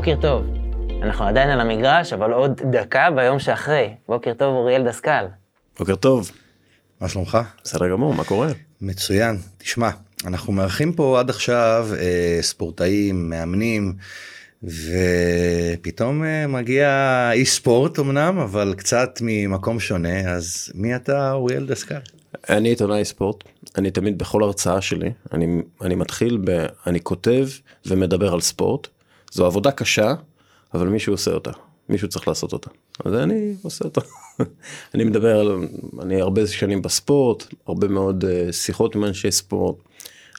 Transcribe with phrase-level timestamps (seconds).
[0.00, 0.46] בוקר טוב.
[1.02, 3.94] אנחנו עדיין על המגרש, אבל עוד דקה ביום שאחרי.
[4.08, 5.24] בוקר טוב, אוריאל דסקל.
[5.78, 6.30] בוקר טוב.
[7.00, 7.38] מה שלומך?
[7.64, 8.48] בסדר גמור, מה קורה?
[8.80, 9.38] מצוין.
[9.58, 9.90] תשמע,
[10.26, 13.94] אנחנו מארחים פה עד עכשיו אה, ספורטאים, מאמנים,
[14.64, 22.00] ופתאום אה, מגיע אי ספורט אמנם, אבל קצת ממקום שונה, אז מי אתה, אוריאל דסקל?
[22.48, 23.44] אני עיתונאי ספורט,
[23.78, 26.66] אני תמיד בכל הרצאה שלי, אני, אני מתחיל ב...
[26.86, 27.48] אני כותב
[27.86, 28.88] ומדבר על ספורט.
[29.30, 30.14] זו עבודה קשה,
[30.74, 31.50] אבל מישהו עושה אותה,
[31.88, 32.70] מישהו צריך לעשות אותה.
[33.04, 34.00] אז אני עושה אותה.
[34.94, 35.68] אני מדבר על,
[36.02, 39.76] אני הרבה שנים בספורט, הרבה מאוד uh, שיחות עם אנשי ספורט,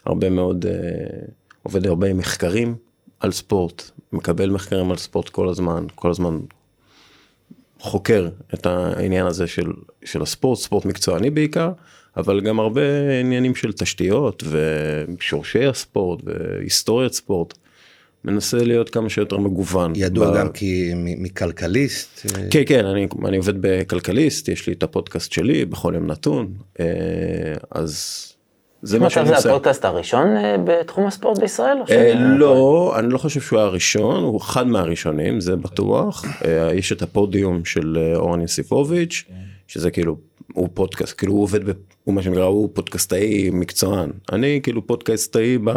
[0.04, 1.30] הרבה מאוד, uh,
[1.62, 2.74] עובד הרבה עם מחקרים
[3.20, 6.40] על ספורט, מקבל מחקרים על ספורט כל הזמן, כל הזמן
[7.80, 9.72] חוקר את העניין הזה של,
[10.04, 11.72] של הספורט, ספורט מקצועני בעיקר,
[12.16, 12.80] אבל גם הרבה
[13.20, 17.58] עניינים של תשתיות ושורשי הספורט והיסטוריית ספורט.
[18.24, 19.92] מנסה להיות כמה שיותר מגוון.
[19.96, 20.36] ידוע ב...
[20.36, 22.26] גם כי מכלכליסט.
[22.50, 26.86] כן כן אני, אני עובד בכלכליסט יש לי את הפודקאסט שלי בכל יום נתון אה,
[27.70, 28.26] אז
[28.82, 29.40] זה מה שאני עושה.
[29.40, 31.76] זה הפודקאסט הראשון אה, בתחום הספורט בישראל?
[31.90, 36.24] אה, לא אני לא חושב שהוא הראשון הוא אחד מהראשונים זה בטוח
[36.74, 39.24] יש את הפודיום של אורן יוסיפוביץ'
[39.66, 40.16] שזה כאילו
[40.52, 41.60] הוא פודקאסט כאילו הוא עובד
[42.04, 45.70] הוא מה שנקרא הוא פודקאסטאי מקצוען אני כאילו פודקאסטאי ב...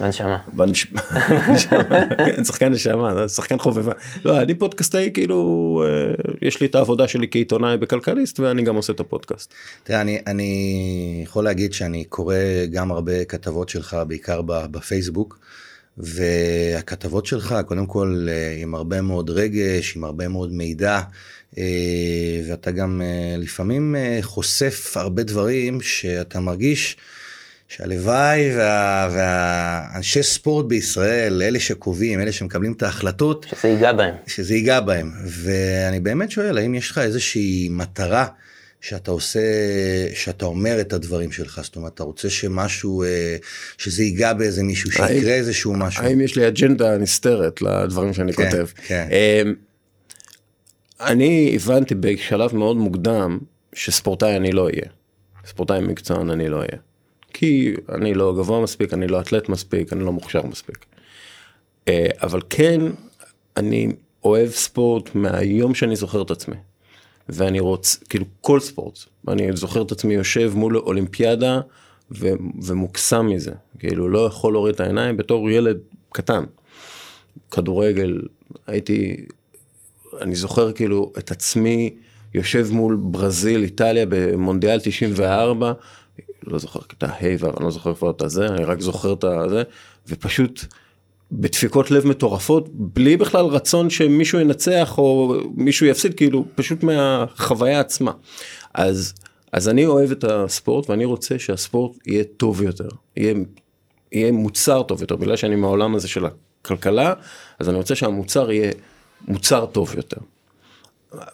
[0.00, 0.38] בנשמה.
[0.52, 1.00] בנשמה,
[2.46, 3.92] שחקן נשמה, שחקן חובבה.
[4.24, 8.92] לא, אני פודקאסטאי כאילו, אה, יש לי את העבודה שלי כעיתונאי בכלכליסט ואני גם עושה
[8.92, 9.54] את הפודקאסט.
[9.84, 12.34] תראה, אני, אני יכול להגיד שאני קורא
[12.72, 15.38] גם הרבה כתבות שלך, בעיקר בפייסבוק.
[15.98, 21.00] והכתבות שלך קודם כל אה, עם הרבה מאוד רגש, עם הרבה מאוד מידע,
[21.58, 23.02] אה, ואתה גם
[23.38, 26.96] לפעמים חושף הרבה דברים שאתה מרגיש
[27.76, 34.14] שהלוואי וה, והאנשי ספורט בישראל, אלה שקובעים, אלה שמקבלים את ההחלטות, שזה ייגע בהם.
[34.26, 35.12] שזה ייגע בהם.
[35.24, 38.26] ואני באמת שואל, האם יש לך איזושהי מטרה
[38.80, 39.40] שאתה עושה,
[40.14, 41.60] שאתה אומר את הדברים שלך?
[41.62, 43.36] זאת אומרת, אתה רוצה שמשהו, אה,
[43.78, 46.04] שזה ייגע באיזה מישהו, שיקרה האם, איזשהו משהו?
[46.04, 48.66] האם יש לי אג'נדה נסתרת לדברים שאני כן, כותב?
[48.86, 49.08] כן.
[49.10, 49.54] אמ,
[51.00, 53.38] אני הבנתי בשלב מאוד מוקדם
[53.74, 54.88] שספורטאי אני לא אהיה.
[55.46, 56.91] ספורטאי מקצוען אני לא אהיה.
[57.34, 60.86] כי אני לא גבוה מספיק, אני לא אתלט מספיק, אני לא מוכשר מספיק.
[61.88, 62.80] אה, אבל כן,
[63.56, 63.88] אני
[64.24, 66.56] אוהב ספורט מהיום שאני זוכר את עצמי.
[67.28, 68.98] ואני רוצה, כאילו כל ספורט,
[69.28, 71.60] אני זוכר את עצמי יושב מול אולימפיאדה
[72.10, 72.28] ו,
[72.62, 75.78] ומוקסם מזה, כאילו לא יכול להוריד את העיניים בתור ילד
[76.12, 76.44] קטן.
[77.50, 78.22] כדורגל,
[78.66, 79.16] הייתי,
[80.20, 81.94] אני זוכר כאילו את עצמי
[82.34, 85.72] יושב מול ברזיל, איטליה במונדיאל 94,
[86.46, 89.62] לא זוכר כיתה ה' ואני לא זוכר כבר את הזה, אני רק זוכר את הזה,
[90.08, 90.64] ופשוט
[91.32, 98.12] בדפיקות לב מטורפות, בלי בכלל רצון שמישהו ינצח או מישהו יפסיד, כאילו פשוט מהחוויה עצמה.
[98.74, 99.14] אז,
[99.52, 103.34] אז אני אוהב את הספורט ואני רוצה שהספורט יהיה טוב יותר, יהיה,
[104.12, 107.14] יהיה מוצר טוב יותר, בגלל שאני מהעולם הזה של הכלכלה,
[107.58, 108.72] אז אני רוצה שהמוצר יהיה
[109.28, 110.20] מוצר טוב יותר.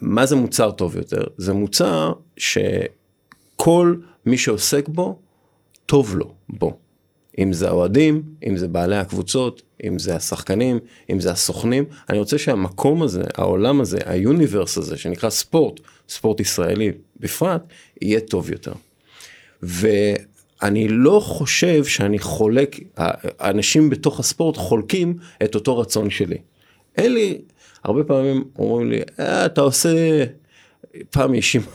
[0.01, 1.23] מה זה מוצר טוב יותר?
[1.37, 3.95] זה מוצר שכל
[4.29, 5.19] מי שעוסק בו,
[5.87, 6.79] טוב לו בו.
[7.39, 10.79] אם זה האוהדים, אם זה בעלי הקבוצות, אם זה השחקנים,
[11.11, 11.85] אם זה הסוכנים.
[12.11, 17.63] אני רוצה שהמקום הזה, העולם הזה, היוניברס הזה, שנקרא ספורט, ספורט ישראלי בפרט,
[18.03, 18.73] יהיה טוב יותר.
[19.63, 22.77] ואני לא חושב שאני חולק,
[23.39, 26.39] האנשים בתוך הספורט חולקים את אותו רצון שלי.
[26.97, 27.39] אין לי,
[27.85, 30.25] הרבה פעמים אומרים לי, אה, אתה עושה,
[31.11, 31.71] פעם האשימו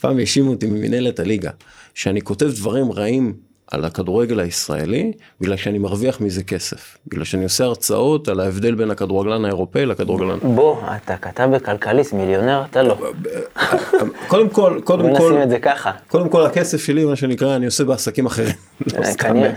[0.00, 1.50] פעם האשימו אותי ממנהלת הליגה,
[1.94, 3.34] שאני כותב דברים רעים
[3.72, 6.98] על הכדורגל הישראלי, בגלל שאני מרוויח מזה כסף.
[7.06, 10.38] בגלל שאני עושה הרצאות על ההבדל בין הכדורגלן האירופאי לכדורגלן...
[10.54, 12.96] בוא, אתה כתב בכלכליסט, מיליונר אתה לא.
[14.28, 15.18] קודם כל, קודם כל...
[15.18, 15.90] בוא נשים את זה ככה.
[16.08, 18.54] קודם כל הכסף שלי, מה שנקרא, אני עושה בעסקים אחרים.
[18.96, 19.52] אה, כנראה.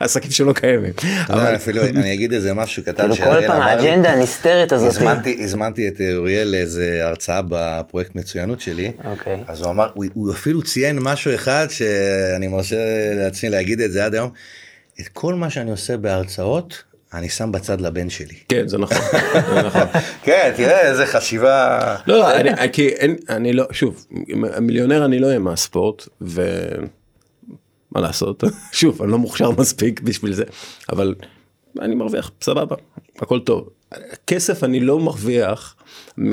[0.00, 0.92] עסקים שלא קיימים.
[1.28, 3.14] אבל אפילו אני אגיד איזה משהו קטן.
[3.14, 5.02] כאילו כל פעם האג'נדה הנסתרת הזאת.
[5.38, 8.92] הזמנתי את אוריאל לאיזה הרצאה בפרויקט מצוינות שלי.
[9.04, 9.44] אוקיי.
[9.46, 12.76] אז הוא אמר, הוא אפילו ציין משהו אחד שאני מרשה
[13.14, 14.30] לעצמי להגיד את זה עד היום.
[15.00, 16.82] את כל מה שאני עושה בהרצאות
[17.14, 18.34] אני שם בצד לבן שלי.
[18.48, 18.96] כן זה נכון.
[19.64, 19.82] נכון.
[20.24, 21.96] כן תראה איזה חשיבה.
[22.06, 22.26] לא
[22.72, 22.90] כי
[23.28, 24.06] אני לא שוב
[24.60, 26.08] מיליונר אני לא אהיה מהספורט.
[27.92, 30.44] מה לעשות שוב אני לא מוכשר מספיק בשביל זה
[30.92, 31.14] אבל
[31.80, 32.76] אני מרוויח סבבה
[33.18, 33.68] הכל טוב
[34.26, 35.76] כסף אני לא מרוויח
[36.18, 36.32] מ-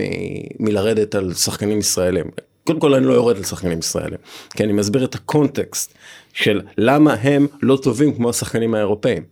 [0.60, 2.26] מלרדת על שחקנים ישראלים
[2.64, 4.20] קודם כל אני לא יורד על שחקנים ישראלים
[4.56, 5.94] כי אני מסביר את הקונטקסט
[6.34, 9.24] של למה הם לא טובים כמו השחקנים האירופאים.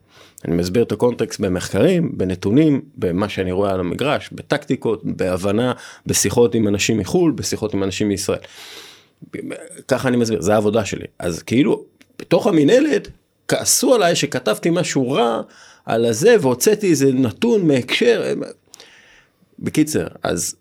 [0.45, 5.74] אני מסביר את הקונטקסט במחקרים, בנתונים, במה שאני רואה על המגרש, בטקטיקות, בהבנה,
[6.06, 8.39] בשיחות עם אנשים מחו"ל, בשיחות עם אנשים מישראל.
[9.88, 11.06] ככה אני מסביר, זה העבודה שלי.
[11.19, 11.85] אז כאילו,
[12.21, 13.07] בתוך המינהלת,
[13.47, 15.41] כעסו עליי שכתבתי משהו רע
[15.85, 18.33] על הזה והוצאתי איזה נתון מהקשר.
[19.59, 20.56] בקיצר, אז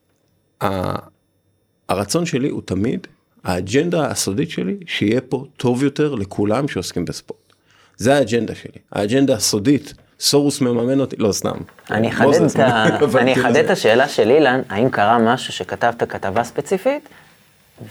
[1.89, 3.07] הרצון שלי הוא תמיד,
[3.45, 7.41] האג'נדה הסודית שלי, שיהיה פה טוב יותר לכולם שעוסקים בספורט.
[7.97, 9.95] זה האג'נדה שלי, האג'נדה הסודית.
[10.21, 11.57] סורוס מממן אותי, לא סתם.
[11.91, 12.11] אני
[13.33, 17.09] אחדד את השאלה של אילן, האם קרה משהו שכתבת כתבה ספציפית,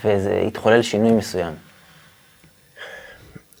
[0.04, 1.69] וזה התחולל שינוי מסוים?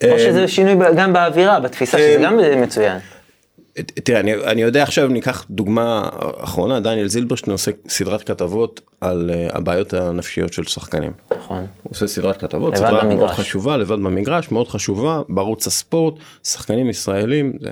[0.04, 2.98] או שזה שינוי גם באווירה, בתפיסה, שזה גם מצוין.
[4.04, 6.08] תראה, אני, אני יודע עכשיו, ניקח דוגמה
[6.38, 11.12] אחרונה, דניאל זילברשטיין עושה סדרת כתבות על uh, הבעיות הנפשיות של שחקנים.
[11.38, 11.66] נכון.
[11.82, 13.18] הוא עושה סדרת כתבות, סדרה במגרש.
[13.18, 16.14] מאוד חשובה, לבד במגרש, מאוד חשובה, בערוץ הספורט,
[16.44, 17.52] שחקנים ישראלים.
[17.60, 17.70] זה.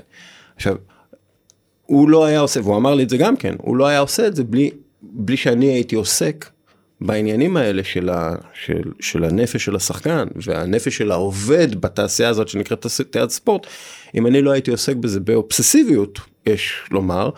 [0.55, 0.75] עכשיו,
[1.85, 4.27] הוא לא היה עושה, והוא אמר לי את זה גם כן, הוא לא היה עושה
[4.27, 4.71] את זה בלי,
[5.01, 6.45] בלי שאני הייתי עוסק
[7.01, 12.81] בעניינים האלה של, ה, של, של הנפש של השחקן והנפש של העובד בתעשייה הזאת שנקראת
[12.81, 13.67] תעשיית ספורט,
[14.15, 17.29] אם אני לא הייתי עוסק בזה באובססיביות, יש לומר,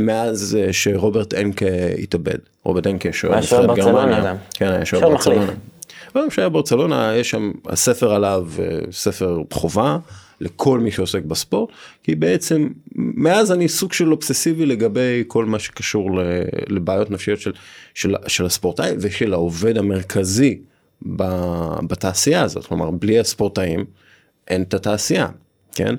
[0.00, 1.66] מאז אה, שרוברט אנקה
[2.02, 2.38] התאבד.
[2.64, 4.34] רוברט אנקה שוער נבחרת גרמניה.
[4.54, 5.52] כן, היה שוער ברצלונה.
[6.30, 9.98] שוער ברצלונה, יש שם הספר עליו, אה, ספר חובה.
[10.40, 11.70] לכל מי שעוסק בספורט,
[12.02, 16.10] כי בעצם מאז אני סוג של אובססיבי לגבי כל מה שקשור
[16.68, 17.52] לבעיות נפשיות של,
[17.94, 20.58] של, של הספורטאי ושל העובד המרכזי
[21.82, 23.84] בתעשייה הזאת, כלומר בלי הספורטאים
[24.48, 25.28] אין את התעשייה,
[25.72, 25.94] כן?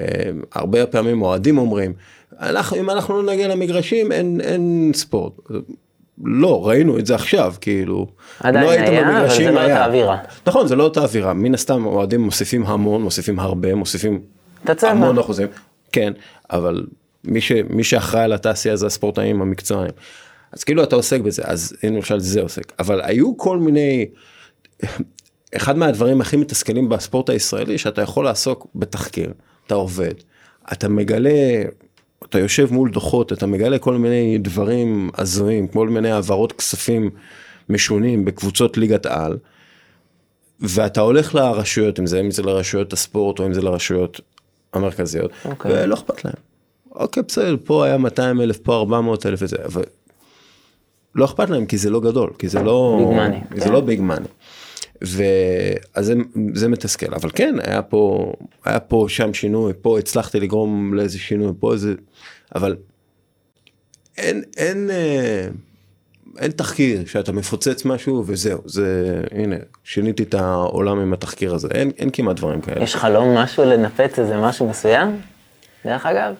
[0.00, 0.06] אה,
[0.52, 1.92] הרבה פעמים אוהדים אומרים,
[2.40, 5.32] אנחנו, אם אנחנו לא נגיע למגרשים אין, אין ספורט.
[6.24, 8.06] לא, ראינו את זה עכשיו, כאילו.
[8.40, 10.16] עדיין לא היה, אבל זה לא אותה אווירה.
[10.46, 11.34] נכון, זה לא אותה אווירה.
[11.34, 14.20] מן הסתם אוהדים מוסיפים המון, מוסיפים הרבה, מוסיפים
[14.82, 15.48] המון אחוזים.
[15.92, 16.12] כן,
[16.50, 16.86] אבל
[17.24, 19.92] מי, ש, מי שאחראי על התעשייה זה הספורטאים המקצועיים.
[20.52, 22.72] אז כאילו אתה עוסק בזה, אז הנה למשל זה עוסק.
[22.78, 24.06] אבל היו כל מיני,
[25.56, 29.32] אחד מהדברים הכי מתסכלים בספורט הישראלי, שאתה יכול לעסוק בתחקיר,
[29.66, 30.14] אתה עובד,
[30.72, 31.62] אתה מגלה
[32.28, 37.10] אתה יושב מול דוחות, אתה מגלה כל מיני דברים הזויים, כל מיני העברות כספים
[37.68, 39.38] משונים בקבוצות ליגת על,
[40.60, 44.20] ואתה הולך לרשויות, אם זה, אם זה לרשויות הספורט או אם זה לרשויות
[44.72, 45.48] המרכזיות, okay.
[45.48, 45.84] אוקיי.
[45.84, 46.34] ולא אכפת להם.
[46.94, 49.82] אוקיי, בסדר, פה היה 200 אלף, פה 400 אלף וזה, אבל
[51.14, 52.96] לא אכפת להם כי זה לא גדול, כי זה לא...
[52.98, 53.40] ביג מאני.
[53.54, 53.72] זה כן.
[53.72, 54.26] לא ביג מאני.
[55.02, 56.14] ואז זה,
[56.54, 58.32] זה מתסכל אבל כן היה פה
[58.64, 61.94] היה פה שם שינוי פה הצלחתי לגרום לאיזה שינוי פה איזה
[62.54, 62.76] אבל
[64.18, 65.48] אין אין אה,
[66.38, 71.90] אין תחקיר שאתה מפוצץ משהו וזהו זה הנה שיניתי את העולם עם התחקיר הזה אין,
[71.98, 72.82] אין כמעט דברים כאלה.
[72.82, 75.20] יש חלום משהו לנפץ איזה משהו מסוים?
[75.84, 76.34] דרך אגב.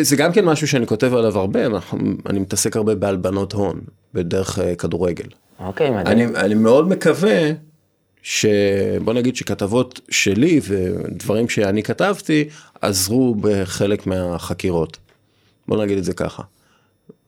[0.00, 1.60] זה גם כן משהו שאני כותב עליו הרבה
[2.26, 3.80] אני מתעסק הרבה בהלבנות הון
[4.14, 5.28] בדרך אה, כדורגל.
[5.60, 6.06] אוקיי מדהים.
[6.06, 7.50] אני, אני מאוד מקווה
[8.22, 12.48] שבוא נגיד שכתבות שלי ודברים שאני כתבתי
[12.82, 14.96] עזרו בחלק מהחקירות.
[15.68, 16.42] בוא נגיד את זה ככה.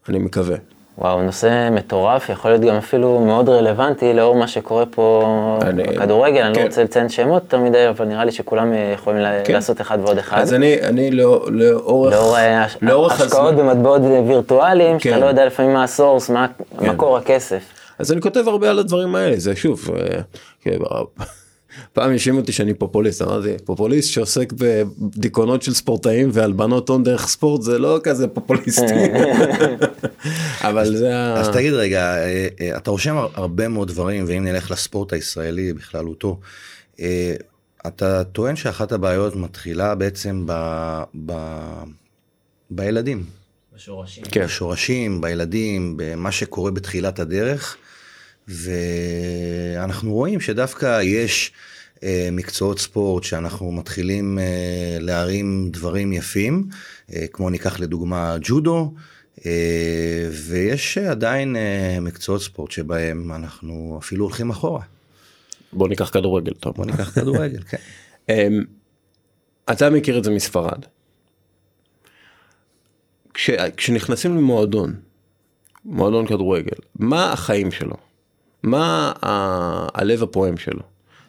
[0.09, 0.57] אני מקווה.
[0.99, 6.41] וואו, נושא מטורף, יכול להיות גם אפילו מאוד רלוונטי לאור מה שקורה פה אני, בכדורגל,
[6.41, 6.61] אני לא כן.
[6.61, 9.53] לא רוצה לציין שמות יותר מדי, אבל נראה לי שכולם יכולים כן.
[9.53, 10.39] לעשות אחד ועוד אחד.
[10.39, 12.37] אז אני, אני לא, לאורך, לאור
[12.83, 15.11] לאורך השקעות במטבעות וירטואליים, כן.
[15.11, 16.47] שאתה לא יודע לפעמים מה הסורס, מה
[16.79, 16.91] כן.
[16.91, 17.63] מקור הכסף.
[18.01, 20.21] אז אני כותב הרבה על הדברים האלה, זה שוב, אה,
[20.61, 20.79] כן,
[21.93, 27.63] פעם האשימו אותי שאני פופוליסט, אמרתי, פופוליסט שעוסק בדיכאונות של ספורטאים והלבנות הון דרך ספורט
[27.63, 28.95] זה לא כזה פופוליסטי.
[30.69, 31.35] אבל זה.
[31.35, 36.41] אז תגיד רגע, אה, אה, אתה רושם הרבה מאוד דברים, ואם נלך לספורט הישראלי בכללותו,
[37.87, 40.53] אתה טוען שאחת הבעיות מתחילה בעצם ב...
[41.27, 41.33] ב...
[42.71, 43.25] בילדים.
[43.75, 44.25] בשורשים.
[44.25, 44.45] כן.
[44.45, 47.77] בשורשים, בילדים, במה שקורה בתחילת הדרך.
[48.49, 51.53] ואנחנו רואים שדווקא יש
[52.03, 56.69] אה, מקצועות ספורט שאנחנו מתחילים אה, להרים דברים יפים,
[57.13, 58.93] אה, כמו ניקח לדוגמה ג'ודו,
[59.47, 64.83] אה, ויש עדיין אה, מקצועות ספורט שבהם אנחנו אפילו הולכים אחורה.
[65.73, 66.75] בוא ניקח כדורגל טוב.
[66.75, 67.77] בוא ניקח כדורגל, כן.
[68.31, 68.65] אמ,
[69.73, 70.85] אתה מכיר את זה מספרד.
[73.35, 74.95] כש, כשנכנסים למועדון,
[75.85, 78.10] מועדון כדורגל, מה החיים שלו?
[78.63, 80.83] מה ה- הלב הפועם שלו?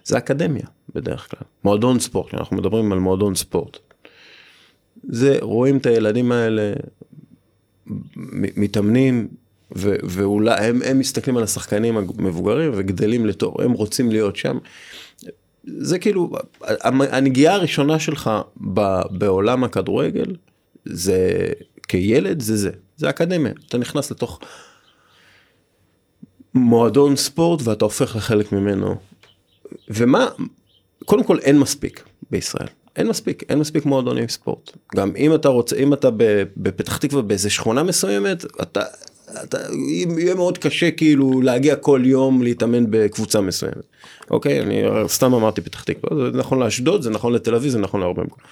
[0.04, 3.78] זה אקדמיה בדרך כלל, מועדון ספורט, אנחנו מדברים על מועדון ספורט.
[5.10, 6.74] זה רואים את הילדים האלה
[8.58, 9.28] מתאמנים
[9.78, 14.58] ו- ואולי הם, הם מסתכלים על השחקנים המבוגרים וגדלים לתור, הם רוצים להיות שם.
[15.64, 16.32] זה כאילו
[16.88, 18.32] הנגיעה הראשונה שלך
[19.12, 20.36] בעולם הכדורגל
[20.86, 21.48] זה
[21.88, 24.40] כילד זה זה זה אקדמיה אתה נכנס לתוך
[26.53, 28.96] מועדון ספורט ואתה הופך לחלק ממנו.
[29.89, 30.27] ומה
[31.05, 35.75] קודם כל אין מספיק בישראל אין מספיק אין מספיק מועדונים ספורט גם אם אתה רוצה
[35.75, 36.10] אם אתה
[36.58, 38.84] בפתח תקווה באיזה שכונה מסוימת אתה
[39.43, 39.58] אתה,
[40.17, 43.86] יהיה מאוד קשה כאילו להגיע כל יום להתאמן בקבוצה מסוימת.
[44.31, 48.00] אוקיי, אני סתם אמרתי פתח תקווה, זה נכון לאשדוד, זה נכון לתל אביב, זה נכון
[48.00, 48.48] להרבה מקומות.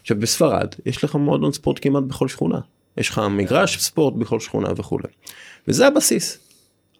[0.00, 2.58] עכשיו בספרד יש לך מועדון ספורט כמעט בכל שכונה.
[2.96, 5.08] יש לך מגרש ספורט בכל שכונה וכולי.
[5.68, 6.38] וזה הבסיס.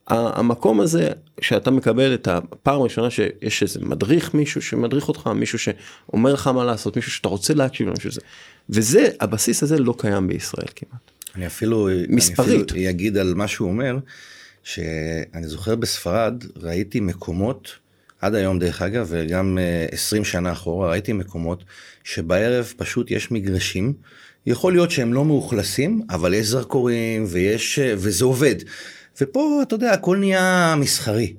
[0.09, 1.09] המקום הזה
[1.41, 6.65] שאתה מקבל את הפעם הראשונה שיש איזה מדריך מישהו שמדריך אותך מישהו שאומר לך מה
[6.65, 8.21] לעשות מישהו שאתה רוצה להקשיב למישהו הזה
[8.71, 11.11] וזה הבסיס הזה לא קיים בישראל כמעט.
[11.37, 12.51] אני אפילו, מספרית.
[12.51, 13.99] אני אפילו אגיד על מה שהוא אומר,
[14.63, 17.69] שאני זוכר בספרד ראיתי מקומות,
[18.21, 19.59] עד היום דרך אגב, וגם
[19.91, 21.65] 20 אה, שנה אחורה, ראיתי מקומות
[22.05, 23.93] שבערב פשוט יש מגרשים,
[24.47, 28.55] יכול להיות שהם לא מאוכלסים, אבל יש זרקורים ויש, אה, וזה עובד.
[29.21, 31.33] ופה, אתה יודע, הכל נהיה מסחרי.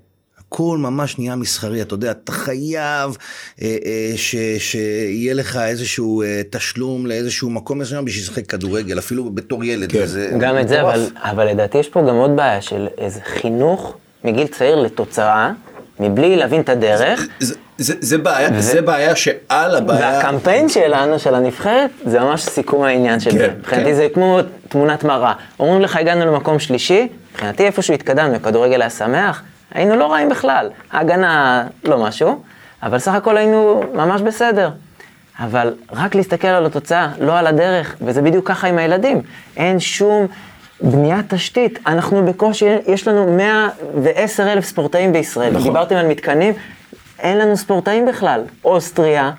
[0.48, 3.18] הכל ממש נהיה מסחרי, אתה יודע, אתה חייב
[3.62, 9.30] אה, אה, ש, שיהיה לך איזשהו אה, תשלום לאיזשהו מקום מסוים בשביל לשחק כדורגל, אפילו
[9.30, 9.92] בתור ילד.
[9.92, 10.06] כן.
[10.06, 13.98] זה גם את זה, אבל, אבל לדעתי יש פה גם עוד בעיה של איזה חינוך
[14.24, 15.52] מגיל צעיר לתוצאה,
[16.00, 17.28] מבלי להבין את הדרך.
[17.40, 18.62] זה, זה, זה, בעיה, ו...
[18.62, 20.00] זה בעיה שעל הבעיה...
[20.00, 23.48] והקמפיין שלנו, של הנבחרת, זה ממש סיכום העניין של כן, זה.
[23.58, 23.96] מבחינתי כן.
[23.96, 25.34] זה כמו תמונת מראה.
[25.60, 30.70] אומרים לך, הגענו למקום שלישי, מבחינתי איפשהו התקדמנו, כדורגל היה שמח, היינו לא רעים בכלל.
[30.92, 32.44] ההגנה לא משהו,
[32.84, 34.70] אבל סך הכל היינו ממש בסדר.
[35.40, 39.22] אבל רק להסתכל על התוצאה, לא על הדרך, וזה בדיוק ככה עם הילדים.
[39.58, 40.28] אין שום
[40.82, 41.80] בניית תשתית.
[41.88, 45.52] אנחנו בקושי, יש לנו 110 אלף ספורטאים בישראל.
[45.52, 45.64] נכון.
[45.64, 46.54] דיברתם על מתקנים,
[47.20, 48.44] אין לנו ספורטאים בכלל.
[48.66, 49.32] אוסטריה,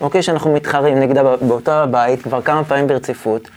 [0.00, 3.48] אוקיי, שאנחנו מתחרים נגדה באותו הבית כבר כמה פעמים ברציפות,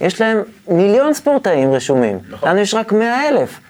[0.00, 2.18] יש להם מיליון ספורטאים רשומים.
[2.30, 2.48] נכון.
[2.48, 3.60] לנו יש רק 100 אלף.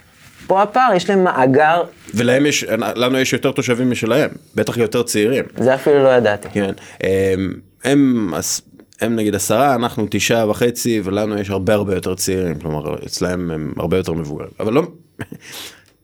[0.47, 1.83] פה הפער, יש להם מאגר.
[2.15, 2.65] ולהם יש,
[2.97, 5.45] לנו יש יותר תושבים משלהם, בטח יותר צעירים.
[5.57, 6.49] זה אפילו לא ידעתי.
[6.53, 6.73] כן.
[7.01, 7.55] הם,
[7.85, 8.33] הם,
[9.01, 13.73] הם נגיד עשרה, אנחנו תשעה וחצי, ולנו יש הרבה הרבה יותר צעירים, כלומר אצלהם הם
[13.79, 14.51] הרבה יותר מבוגרים.
[14.61, 14.83] אבל לא,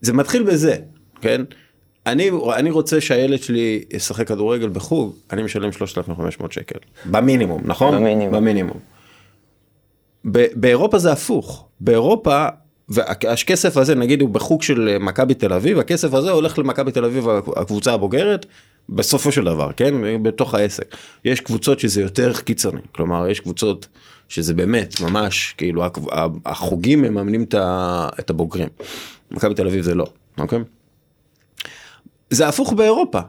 [0.01, 0.77] זה מתחיל בזה,
[1.21, 1.43] כן?
[2.07, 6.79] אני, אני רוצה שהילד שלי ישחק כדורגל בחוג, אני משלם 3,500 שקל.
[7.05, 7.95] במינימום, נכון?
[7.97, 8.35] במינימום.
[8.35, 8.77] במינימום.
[10.25, 11.67] באירופה זה הפוך.
[11.81, 12.47] באירופה
[12.89, 17.05] והכסף הזה נגיד הוא בחוג של אה, מכבי תל אביב הכסף הזה הולך למכבי תל
[17.05, 18.47] אביב הקבוצה הבוגרת
[18.89, 23.89] בסופו של דבר כן בתוך העסק יש קבוצות שזה יותר קיצוני כלומר יש קבוצות
[24.29, 25.85] שזה באמת ממש כאילו
[26.47, 27.45] החוגים מממנים
[28.19, 28.69] את הבוגרים
[29.31, 30.07] מכבי תל אביב זה לא
[30.39, 30.59] אוקיי.
[32.31, 33.21] זה הפוך באירופה.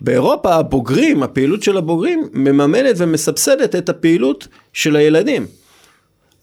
[0.00, 5.46] באירופה הבוגרים הפעילות של הבוגרים מממנת ומסבסדת את הפעילות של הילדים.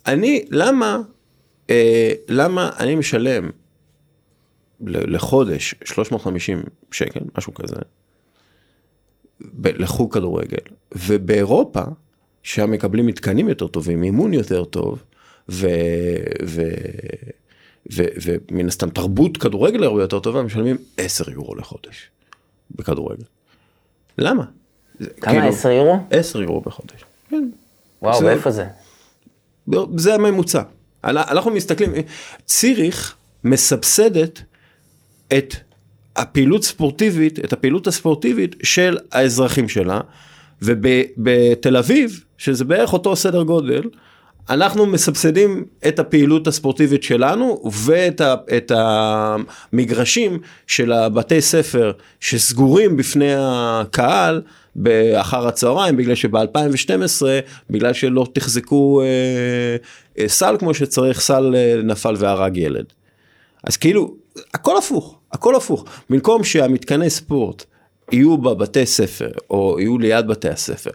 [0.07, 1.01] אני למה
[1.69, 3.49] אה, למה אני משלם
[4.81, 7.75] לחודש 350 שקל, משהו כזה,
[9.63, 10.57] לחוג כדורגל,
[10.91, 11.81] ובאירופה,
[12.43, 15.03] שם מקבלים מתקנים יותר טובים, אימון יותר טוב,
[15.49, 15.67] ו...
[16.45, 16.61] ו...
[17.93, 18.03] ו...
[18.21, 22.09] ומן הסתם תרבות כדורגל הרבה יותר טובה, משלמים 10 יורו לחודש
[22.71, 23.23] בכדורגל.
[24.17, 24.43] למה?
[25.21, 25.47] כמה?
[25.47, 25.99] 10 כאילו, יורו?
[26.11, 27.05] 10 יורו בחודש.
[27.29, 27.49] כן.
[28.01, 28.25] וואו, זה...
[28.25, 28.65] ואיפה זה?
[29.95, 30.61] זה הממוצע.
[31.03, 31.91] אנחנו מסתכלים,
[32.45, 34.41] ציריך מסבסדת
[35.37, 35.55] את
[36.15, 39.99] הפעילות ספורטיבית, את הפעילות הספורטיבית של האזרחים שלה,
[40.61, 43.81] ובתל אביב, שזה בערך אותו סדר גודל,
[44.49, 53.33] אנחנו מסבסדים את הפעילות הספורטיבית שלנו ואת ה, את המגרשים של הבתי ספר שסגורים בפני
[53.37, 54.41] הקהל
[54.77, 57.23] באחר הצהריים בגלל שב-2012
[57.69, 59.05] בגלל שלא תחזקו אה,
[60.19, 62.85] אה, סל כמו שצריך סל אה, נפל והרג ילד.
[63.63, 64.15] אז כאילו
[64.53, 67.63] הכל הפוך הכל הפוך במקום שהמתקני ספורט
[68.11, 70.91] יהיו בבתי ספר או יהיו ליד בתי הספר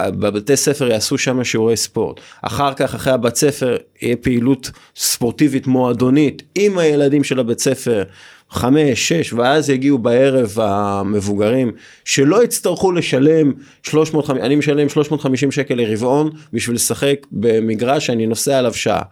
[0.00, 6.42] בבתי ספר יעשו שם שיעורי ספורט אחר כך אחרי הבית ספר יהיה פעילות ספורטיבית מועדונית
[6.54, 8.02] עם הילדים של הבית ספר
[8.50, 11.72] חמש, שש, ואז יגיעו בערב המבוגרים
[12.04, 13.52] שלא יצטרכו לשלם
[13.82, 19.02] 300, אני משלם 350 שקל לרבעון בשביל לשחק במגרש שאני נוסע עליו שעה,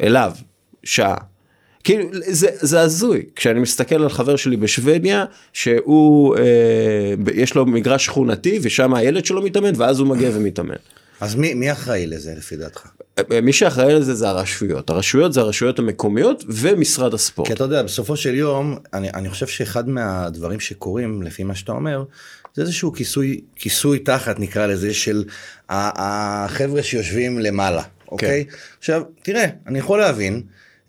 [0.00, 0.32] אליו,
[0.84, 1.16] שעה.
[1.84, 8.04] כאילו זה, זה הזוי כשאני מסתכל על חבר שלי בשוודיה שהוא אה, יש לו מגרש
[8.04, 10.74] שכונתי ושם הילד שלו מתאמן ואז הוא מגיע ומתאמן.
[11.20, 12.86] אז מי, מי אחראי לזה לפי דעתך?
[13.42, 14.90] מי שאחראי לזה זה הרשויות.
[14.90, 17.48] הרשויות זה הרשויות המקומיות ומשרד הספורט.
[17.48, 21.72] כי אתה יודע, בסופו של יום, אני, אני חושב שאחד מהדברים שקורים, לפי מה שאתה
[21.72, 22.04] אומר,
[22.54, 25.24] זה איזשהו כיסוי, כיסוי תחת נקרא לזה של
[25.68, 28.44] החבר'ה שיושבים למעלה, אוקיי?
[28.44, 28.56] כן.
[28.78, 30.42] עכשיו, תראה, אני יכול להבין,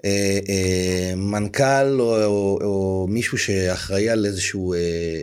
[0.05, 4.79] אה, אה, מנכ"ל או, או, או מישהו שאחראי על איזשהו אה,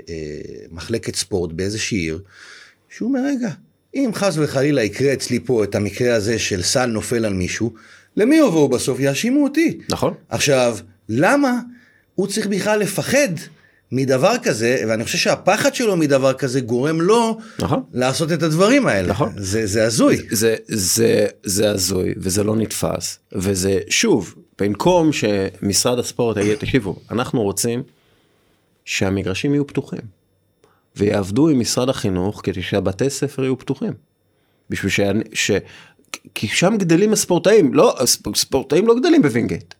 [0.09, 0.41] אה,
[0.71, 2.23] מחלקת ספורט באיזושהי עיר,
[2.89, 3.49] שהוא אומר, רגע,
[3.95, 7.73] אם חס וחלילה יקרה אצלי פה את המקרה הזה של סל נופל על מישהו,
[8.17, 9.01] למי יבואו בסוף?
[9.01, 9.79] יאשימו אותי.
[9.89, 10.15] נכון.
[10.29, 11.61] עכשיו, למה
[12.15, 13.29] הוא צריך בכלל לפחד
[13.93, 17.83] מדבר כזה, ואני חושב שהפחד שלו מדבר כזה גורם לו נכון.
[17.93, 19.09] לעשות את הדברים האלה.
[19.09, 19.33] נכון.
[19.37, 20.17] זה, זה הזוי.
[20.17, 26.97] זה, זה, זה, זה הזוי, וזה לא נתפס, וזה, שוב, במקום שמשרד הספורט יגיד, תקשיבו,
[27.11, 27.83] אנחנו רוצים
[28.85, 30.22] שהמגרשים יהיו פתוחים,
[30.97, 33.93] ויעבדו עם משרד החינוך כדי שהבתי ספר יהיו פתוחים.
[34.71, 35.01] בשביל ש...
[35.33, 35.51] ש...
[36.35, 37.97] כי שם גדלים הספורטאים, לא,
[38.35, 39.75] ספורטאים לא גדלים בווינגייט.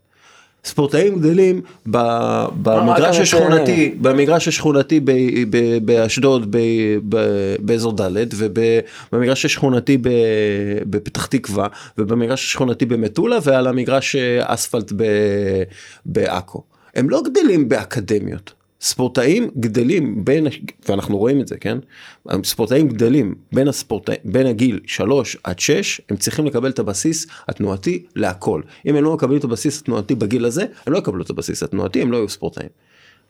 [0.65, 5.01] ספורטאים גדלים במגרש השכונתי, במגרש השכונתי
[5.85, 6.57] באשדוד
[7.61, 9.99] באזור ד' ובמגרש השכונתי
[10.91, 11.67] בפתח תקווה
[11.99, 14.93] ובמגרש השכונתי במטולה ועל המגרש אה, אספלט
[16.07, 16.63] בעכו.
[16.95, 18.53] הם לא גדלים באקדמיות.
[18.83, 20.47] ספורטאים גדלים בין,
[20.89, 21.79] ואנחנו רואים את זה, כן?
[22.45, 28.05] ספורטאים גדלים בין הספורטאים, בין הגיל 3 עד 6, הם צריכים לקבל את הבסיס התנועתי
[28.17, 28.63] להכל.
[28.87, 32.03] אם הם לא מקבלים את הבסיס התנועתי בגיל הזה, הם לא יקבלו את הבסיס התנועתי,
[32.03, 32.69] הם לא יהיו ספורטאים,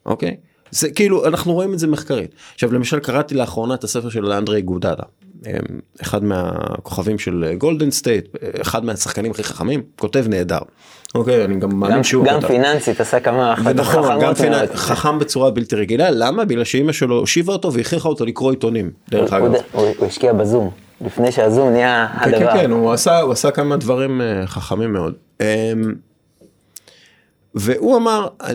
[0.07, 0.37] אוקיי?
[0.71, 2.35] זה כאילו, אנחנו רואים את זה מחקרית.
[2.55, 5.05] עכשיו למשל קראתי לאחרונה את הספר של אנדרה איגודלה,
[6.03, 8.29] אחד מהכוכבים של גולדן סטייט,
[8.61, 10.59] אחד מהשחקנים הכי חכמים, כותב נהדר.
[11.15, 12.25] אוקיי, אני גם מאמין שהוא...
[12.25, 14.37] גם פיננסית עשה כמה החלטות חכמות.
[14.75, 16.45] חכם בצורה בלתי רגילה, למה?
[16.45, 19.53] בגלל שאימא שלו הושיבה אותו והכריחה אותו לקרוא עיתונים, דרך אגב.
[19.73, 20.71] הוא השקיע בזום,
[21.01, 22.53] לפני שהזום נהיה כן, כן, הדבר.
[22.53, 22.93] כן, כן, הוא
[23.33, 25.15] עשה כמה דברים אה, חכמים מאוד.
[25.41, 25.47] אמ,
[27.55, 28.53] והוא אמר, אה,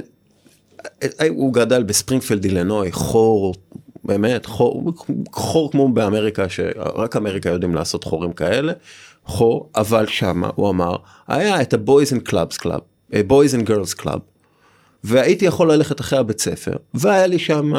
[1.22, 3.54] אה, הוא גדל בספרינגפלד אילנוי, חור,
[4.08, 4.92] באמת, חור,
[5.32, 8.74] חור כמו באמריקה, שרק אמריקה יודעים לעשות חורים כאלה.
[9.26, 10.96] חור, אבל שמה הוא אמר,
[11.28, 12.82] היה את ה-Boys and Clubs Club,
[13.14, 14.20] אה, Boys and Girls Club,
[15.04, 17.74] והייתי יכול ללכת אחרי הבית ספר, והיה לי שם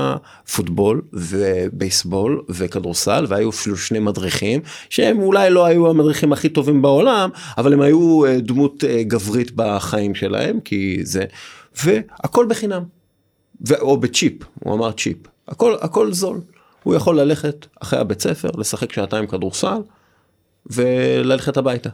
[0.57, 4.61] פוטבול ובייסבול וכדורסל, והיו אפילו שני מדריכים,
[4.91, 9.53] שהם אולי לא היו המדריכים הכי טובים בעולם, אבל הם היו אה, דמות אה, גברית
[9.55, 11.25] בחיים שלהם, כי זה,
[11.85, 12.83] והכל בחינם,
[13.69, 15.17] ו- או בצ'יפ, הוא אמר צ'יפ,
[15.49, 16.41] הכל, הכל זול.
[16.83, 19.79] הוא יכול ללכת אחרי הבית ספר, לשחק שעתיים כדורסל,
[20.67, 21.91] וללכת הביתה,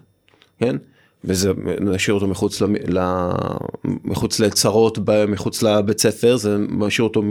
[0.59, 0.77] כן?
[1.25, 2.99] וזה משאיר אותו מחוץ, ל,
[3.85, 7.23] מחוץ לצרות, מחוץ לבית ספר, זה משאיר אותו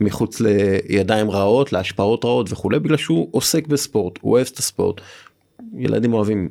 [0.00, 5.00] מחוץ לידיים רעות, להשפעות רעות וכולי, בגלל שהוא עוסק בספורט, הוא אוהב את הספורט.
[5.76, 6.48] ילדים אוהבים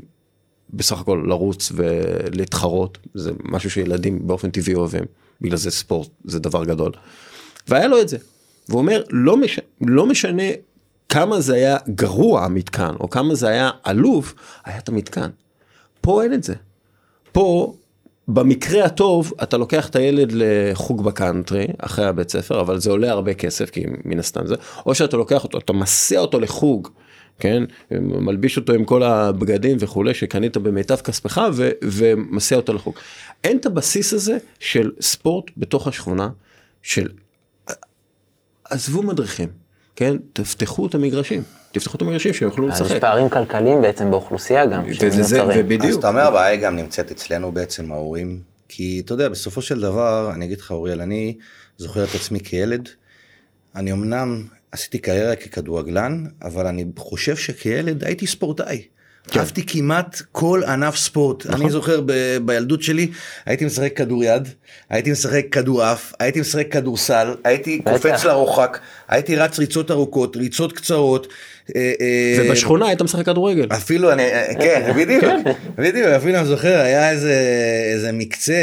[0.74, 5.04] בסך הכל לרוץ ולהתחרות, זה משהו שילדים באופן טבעי אוהבים,
[5.42, 6.92] בגלל זה ספורט, זה דבר גדול.
[7.68, 8.18] והיה לו את זה.
[8.70, 9.60] והוא אומר, לא, מש...
[9.82, 10.44] לא משנה
[11.10, 14.34] כמה זה היה גרוע המתקן, או כמה זה היה עלוב,
[14.66, 15.30] היה את המתקן.
[16.02, 16.56] פה אין את זה.
[17.32, 17.74] פה,
[18.28, 23.34] במקרה הטוב, אתה לוקח את הילד לחוג בקאנטרי, אחרי הבית ספר, אבל זה עולה הרבה
[23.34, 24.56] כסף, כי מן הסתם זה,
[24.86, 26.88] או שאתה לוקח אותו, אתה מסיע אותו לחוג,
[27.40, 27.64] כן,
[28.02, 32.94] מלביש אותו עם כל הבגדים וכולי, שקנית במיטב כספך, ו- ומסיע אותו לחוג.
[33.44, 36.30] אין את הבסיס הזה של ספורט בתוך השכונה,
[36.82, 37.08] של
[38.70, 39.50] עזבו מדריכים.
[39.96, 42.96] כן, תפתחו את המגרשים, תפתחו את המגרשים שיוכלו לשחק.
[42.96, 45.84] יש פערים כלכליים בעצם באוכלוסייה גם, וזה, ובדיוק.
[45.84, 50.32] אז אתה אומר הבעיה גם נמצאת אצלנו בעצם ההורים, כי אתה יודע, בסופו של דבר,
[50.34, 51.38] אני אגיד לך אוריאל, אני
[51.78, 52.90] זוכר את עצמי כילד,
[53.76, 58.84] אני אמנם עשיתי קריירה ככדורגלן, אבל אני חושב שכילד הייתי ספורטאי.
[59.28, 59.40] כן.
[59.40, 61.46] אהבתי כמעט כל ענף ספורט.
[61.46, 61.62] נכון.
[61.62, 63.08] אני זוכר ב- בילדות שלי,
[63.46, 64.48] הייתי משחק כדוריד,
[64.90, 68.80] הייתי משחק כדורעף, הייתי משחק כדורסל, הייתי קופץ לרוחק,
[69.10, 71.28] הייתי רץ ריצות ארוכות, ריצות קצרות.
[71.76, 73.68] אה, אה, ובשכונה היית משחק כדורגל.
[73.72, 75.52] אפילו אני, אה, כן, בדיוק, כן.
[75.78, 77.36] בדיוק, אפילו אני זוכר, היה איזה,
[77.94, 78.54] איזה מקצה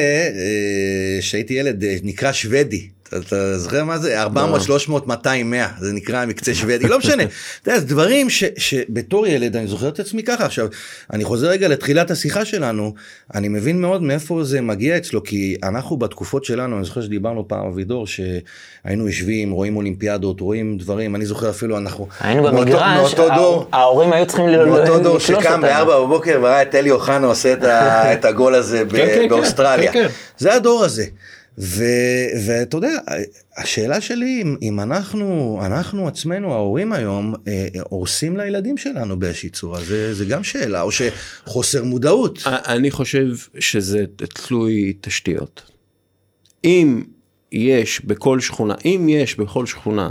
[1.20, 2.88] שהייתי ילד, נקרא שוודי.
[3.08, 4.22] אתה זוכר מה זה?
[4.22, 7.22] 400, 300, 200, 100, זה נקרא מקצה שוודי, לא משנה.
[7.62, 10.44] אתה יודע, דברים ש, שבתור ילד אני זוכר את עצמי ככה.
[10.44, 10.66] עכשיו,
[11.12, 12.94] אני חוזר רגע לתחילת השיחה שלנו,
[13.34, 17.66] אני מבין מאוד מאיפה זה מגיע אצלו, כי אנחנו בתקופות שלנו, אני זוכר שדיברנו פעם
[17.66, 22.08] אבידור, שהיינו יושבים, רואים אולימפיאדות, רואים דברים, אני זוכר אפילו אנחנו...
[22.20, 23.14] היינו במגרש,
[23.72, 24.92] ההורים היו צריכים לקלוט אותנו.
[24.92, 27.54] מאותו דור שקם בארבע בבוקר וראה את אלי אוחנה עושה
[28.12, 29.28] את הגול הזה כן, כן, כן.
[29.28, 29.92] באוסטרליה.
[30.38, 31.04] זה הדור הזה.
[31.58, 32.98] ואתה יודע,
[33.56, 39.84] השאלה שלי אם, אם אנחנו, אנחנו עצמנו, ההורים היום, אה, הורסים לילדים שלנו באיזושהי צורה,
[39.84, 42.42] זה, זה גם שאלה, או שחוסר מודעות.
[42.46, 45.70] אני חושב שזה תלוי תשתיות.
[46.64, 47.02] אם
[47.52, 50.10] יש בכל שכונה, אם יש בכל שכונה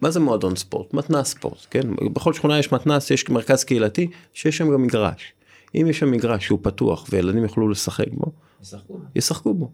[0.00, 0.94] מה זה מועדון ספורט?
[0.94, 1.94] מתנ"ס ספורט, כן?
[2.12, 5.32] בכל שכונה יש מתנ"ס, יש מרכז קהילתי, שיש שם גם מגרש.
[5.74, 8.32] אם יש שם מגרש שהוא פתוח וילדים יוכלו לשחק בו,
[8.62, 9.70] ישחקו, ישחקו בו.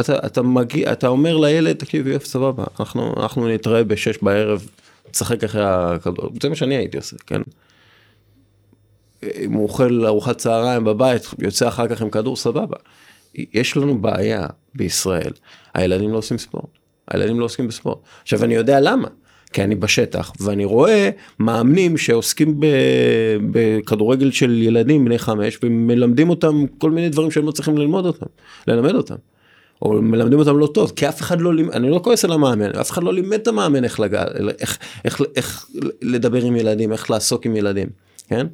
[0.00, 4.68] אתה, אתה מגיע, אתה אומר לילד, תקשיב, יופי, סבבה, אנחנו, אנחנו נתראה בשש בערב,
[5.10, 7.40] תשחק אחרי הכדור, זה מה שאני הייתי עושה, כן?
[9.22, 12.76] אם הוא אוכל ארוחת צהריים בבית, יוצא אחר כך עם כדור, סבבה.
[13.34, 15.32] יש לנו בעיה בישראל,
[15.74, 16.80] הילדים לא עושים ספורט.
[17.10, 17.98] הילדים לא עוסקים בספורט.
[18.22, 19.08] עכשיו אני יודע למה,
[19.52, 22.60] כי אני בשטח ואני רואה מאמנים שעוסקים
[23.50, 28.26] בכדורגל של ילדים בני חמש ומלמדים אותם כל מיני דברים שהם לא צריכים ללמוד אותם,
[28.66, 29.14] ללמד אותם.
[29.82, 32.70] או מלמדים אותם לא טוב, כי אף אחד לא לימד, אני לא כועס על המאמן,
[32.70, 34.14] אף אחד לא לימד את המאמן איך, לג...
[34.58, 35.66] איך, איך, איך
[36.02, 37.88] לדבר עם ילדים, איך לעסוק עם ילדים,
[38.28, 38.46] כן?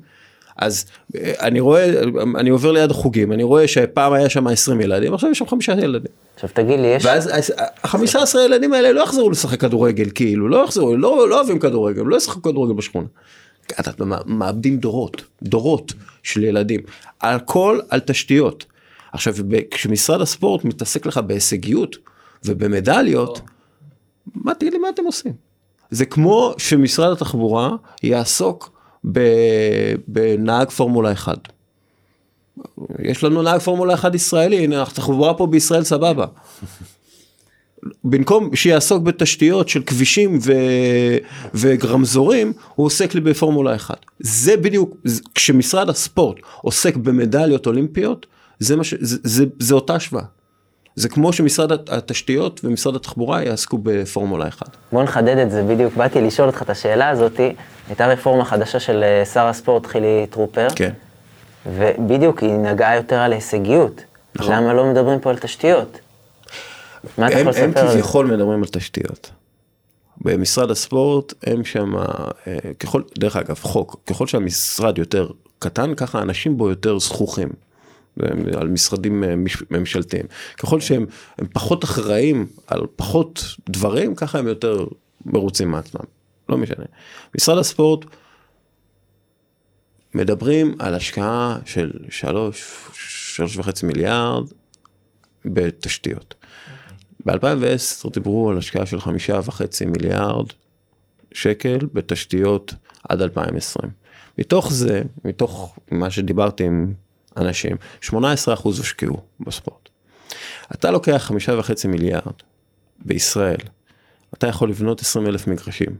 [0.57, 0.85] אז
[1.17, 2.03] אה, אני רואה,
[2.39, 5.73] אני עובר ליד החוגים, אני רואה שפעם היה שם 20 ילדים, עכשיו יש שם חמישה
[5.73, 6.13] ילדים.
[6.35, 7.05] עכשיו תגיד לי, יש...
[7.05, 11.59] ואז החמישה עשרה ילדים האלה לא יחזרו לשחק כדורגל, כאילו, לא יחזרו, לא, לא אוהבים
[11.59, 13.07] כדורגל, לא ישחקו כדורגל בשכונה.
[13.81, 13.91] אתה
[14.27, 16.81] מאבדים דורות, דורות של ילדים,
[17.21, 18.65] על כל, על תשתיות.
[19.17, 19.35] עכשיו,
[19.71, 21.97] כשמשרד הספורט מתעסק לך בהישגיות
[22.45, 23.41] ובמדליות,
[24.35, 25.33] מה תגיד לי מה אתם עושים?
[25.91, 27.71] זה כמו שמשרד התחבורה
[28.03, 28.81] יעסוק
[30.09, 31.39] בנהג פורמולה 1.
[32.99, 36.27] יש לנו נהג פורמולה 1 ישראלי, הנה התחבורה פה בישראל סבבה.
[38.05, 40.53] במקום שיעסוק בתשתיות של כבישים ו...
[41.55, 44.07] ורמזורים, הוא עוסק לי בפורמולה 1.
[44.21, 44.97] זה בדיוק,
[45.35, 48.27] כשמשרד הספורט עוסק במדליות אולימפיות,
[48.59, 48.95] זה, ש...
[49.01, 50.23] זה, זה, זה אותה השוואה.
[50.97, 54.77] זה כמו שמשרד התשתיות ומשרד התחבורה יעסקו בפורמולה 1.
[54.93, 57.55] בוא נחדד את זה, בדיוק באתי לשאול אותך את השאלה הזאתי,
[57.89, 60.69] הייתה רפורמה חדשה של אה, שר הספורט חילי טרופר.
[60.77, 60.93] כן.
[61.67, 64.03] ובדיוק היא נגעה יותר על הישגיות.
[64.35, 64.55] נכון.
[64.55, 65.99] למה לא מדברים פה על תשתיות?
[67.19, 67.81] מה אתה יכול לספר על זה?
[67.81, 69.31] הם כביכול מדברים על תשתיות.
[70.21, 76.57] במשרד הספורט הם שם, אה, ככל, דרך אגב, חוק, ככל שהמשרד יותר קטן, ככה אנשים
[76.57, 77.49] בו יותר זכוכים.
[78.57, 79.35] על משרדים אה,
[79.71, 80.25] ממשלתיים.
[80.59, 81.07] ככל שהם
[81.53, 84.87] פחות אחראים על פחות דברים, ככה הם יותר
[85.27, 86.05] מרוצים מעצמם.
[86.49, 86.85] לא משנה.
[87.37, 88.05] משרד הספורט,
[90.15, 94.45] מדברים על השקעה של שלוש, שלוש וחצי מיליארד
[95.45, 96.35] בתשתיות.
[97.27, 100.47] ב-2010 דיברו על השקעה של חמישה וחצי מיליארד
[101.33, 102.75] שקל בתשתיות
[103.09, 103.91] עד 2020.
[104.39, 106.95] מתוך זה, מתוך מה שדיברתי עם
[107.37, 108.13] אנשים, 18%
[108.65, 109.89] הושקעו בספורט.
[110.75, 112.35] אתה לוקח חמישה וחצי מיליארד
[112.99, 113.61] בישראל,
[114.35, 115.97] אתה יכול לבנות 20 אלף מגרשים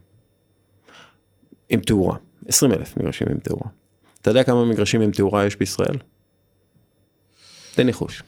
[1.69, 2.17] עם תאורה,
[2.49, 3.69] 20 אלף מגרשים עם תאורה.
[4.23, 5.97] אתה יודע כמה מגרשים עם תאורה יש בישראל?
[7.75, 8.23] תן ניחוש.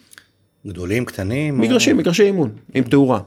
[0.66, 1.58] גדולים, קטנים?
[1.58, 2.00] מגרשים, או...
[2.00, 3.20] מגרשי אימון, עם תאורה.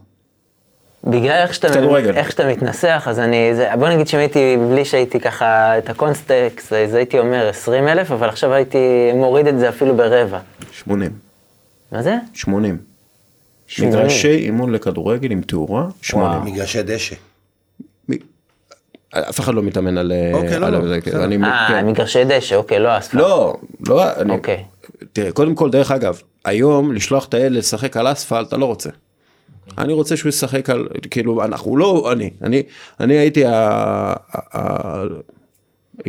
[1.03, 1.67] בגלל איך שאתה,
[2.15, 5.98] איך שאתה מתנסח, אז אני, זה, בוא נגיד שאם הייתי, בלי שהייתי ככה, את ה
[5.98, 10.39] context, אז הייתי אומר 20 אלף, אבל עכשיו הייתי מוריד את זה אפילו ברבע.
[10.71, 11.11] 80.
[11.91, 12.15] מה זה?
[12.33, 12.77] 80.
[13.67, 13.93] 80.
[13.93, 16.53] מגרשי אימון לכדורגל עם תאורה, 80.
[16.53, 17.15] מגרשי דשא.
[19.11, 20.11] אף אחד לא מתאמן על...
[20.33, 20.77] אוקיי, לא, לא.
[21.43, 21.87] אה, כן.
[21.87, 23.21] מגרשי דשא, אוקיי, לא אספלט.
[23.21, 24.31] לא, לא, אני...
[24.33, 24.63] אוקיי.
[25.13, 28.89] תראה, קודם כל, דרך אגב, היום לשלוח את הילד לשחק על אספלט, אתה לא רוצה.
[29.77, 32.63] אני רוצה שהוא ישחק על, כאילו, אנחנו לא, אני, אני,
[32.99, 33.43] אני הייתי,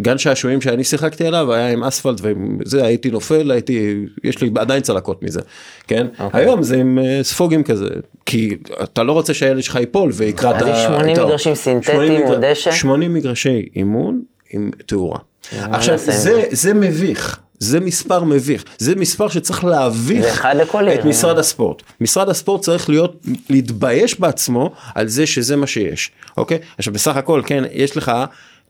[0.00, 4.82] גן שעשועים שאני שיחקתי עליו היה עם אספלט וזה הייתי נופל הייתי יש לי עדיין
[4.82, 5.40] צלקות מזה
[5.86, 6.22] כן okay.
[6.22, 6.40] אוקיי.
[6.40, 7.88] היום זה עם uh, ספוגים כזה
[8.26, 10.72] כי אתה לא רוצה שהילד שלך ייפול ויקרא את ה...
[10.72, 12.72] אז 80 מגרשים סינתטיים או דשא?
[12.72, 15.18] 80 מגרשי אימון עם תאורה.
[15.52, 20.46] עכשיו זה זה מביך זה מספר מביך, זה מספר שצריך להביך
[20.94, 21.82] את משרד הספורט.
[22.00, 23.16] משרד הספורט צריך להיות,
[23.50, 26.58] להתבייש בעצמו על זה שזה מה שיש, אוקיי?
[26.78, 28.12] עכשיו בסך הכל, כן, יש לך,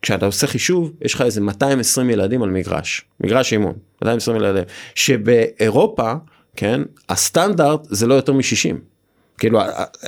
[0.03, 6.13] כשאתה עושה חישוב, יש לך איזה 220 ילדים על מגרש, מגרש אימון, 220 ילדים, שבאירופה,
[6.57, 8.77] כן, הסטנדרט זה לא יותר מ-60.
[9.39, 9.61] כאילו,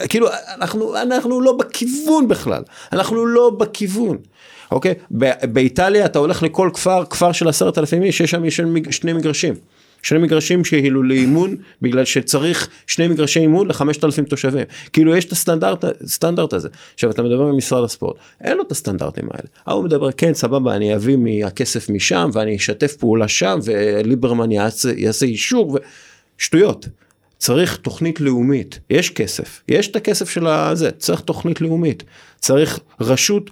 [0.09, 0.29] כאילו
[0.61, 4.19] אנחנו, אנחנו לא בכיוון בכלל, אנחנו לא בכיוון.
[4.71, 4.95] אוקיי?
[5.53, 8.51] באיטליה אתה הולך לכל כפר, כפר של עשרת אלפים איש, יש שם
[8.91, 9.55] שני מגרשים.
[10.05, 14.65] שני מגרשים שהילו לאימון בגלל שצריך שני מגרשי אימון לחמשת אלפים תושבים.
[14.93, 16.69] כאילו יש את הסטנדרט הסטנדרט הזה.
[16.95, 18.17] עכשיו אתה מדבר עם משרד הספורט.
[18.41, 19.49] אין לו את הסטנדרטים האלה.
[19.67, 25.27] ההוא מדבר כן סבבה אני אביא מהכסף משם ואני אשתף פעולה שם וליברמן יעשה, יעשה
[25.27, 25.79] אישור
[26.39, 26.89] ושטויות
[27.45, 32.03] צריך תוכנית לאומית, יש כסף, יש את הכסף של הזה, צריך תוכנית לאומית,
[32.41, 33.51] צריך רשות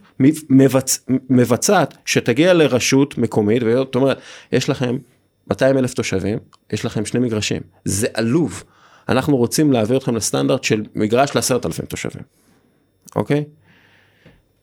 [0.51, 1.07] מבצ...
[1.31, 4.19] מבצעת שתגיע לרשות מקומית, זאת אומרת,
[4.53, 4.99] יש לכם
[5.51, 6.39] 200 אלף תושבים,
[6.73, 8.65] יש לכם שני מגרשים, זה עלוב,
[9.09, 12.23] אנחנו רוצים להעביר אתכם לסטנדרט של מגרש לעשרת אלפים תושבים,
[13.17, 13.45] אוקיי?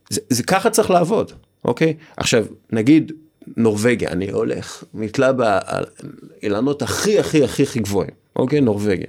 [0.09, 1.31] זה, זה ככה צריך לעבוד,
[1.65, 1.93] אוקיי?
[2.17, 3.11] עכשיו, נגיד
[3.57, 8.61] נורבגיה, אני הולך, נתלה באילנות הכי הכי הכי הכי גבוהים, אוקיי?
[8.61, 9.07] נורבגיה.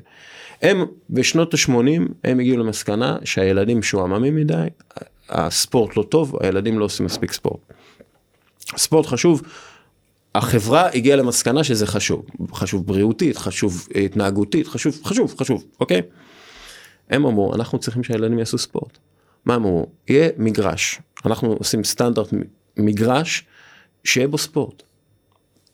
[0.63, 1.73] הם בשנות ה-80
[2.25, 4.67] הם הגיעו למסקנה שהילדים משועממים מדי,
[5.29, 7.61] הספורט לא טוב, הילדים לא עושים מספיק ספורט.
[8.77, 9.43] ספורט חשוב,
[10.35, 16.03] החברה הגיעה למסקנה שזה חשוב, חשוב בריאותית, חשוב התנהגותית, חשוב, חשוב, חשוב, אוקיי?
[17.11, 18.99] הם אמרו, אנחנו צריכים שהילדים יעשו ספורט.
[19.45, 19.87] מה אמרו?
[20.09, 22.29] יהיה מגרש, אנחנו עושים סטנדרט
[22.77, 23.45] מגרש
[24.05, 24.83] שיהיה בו ספורט.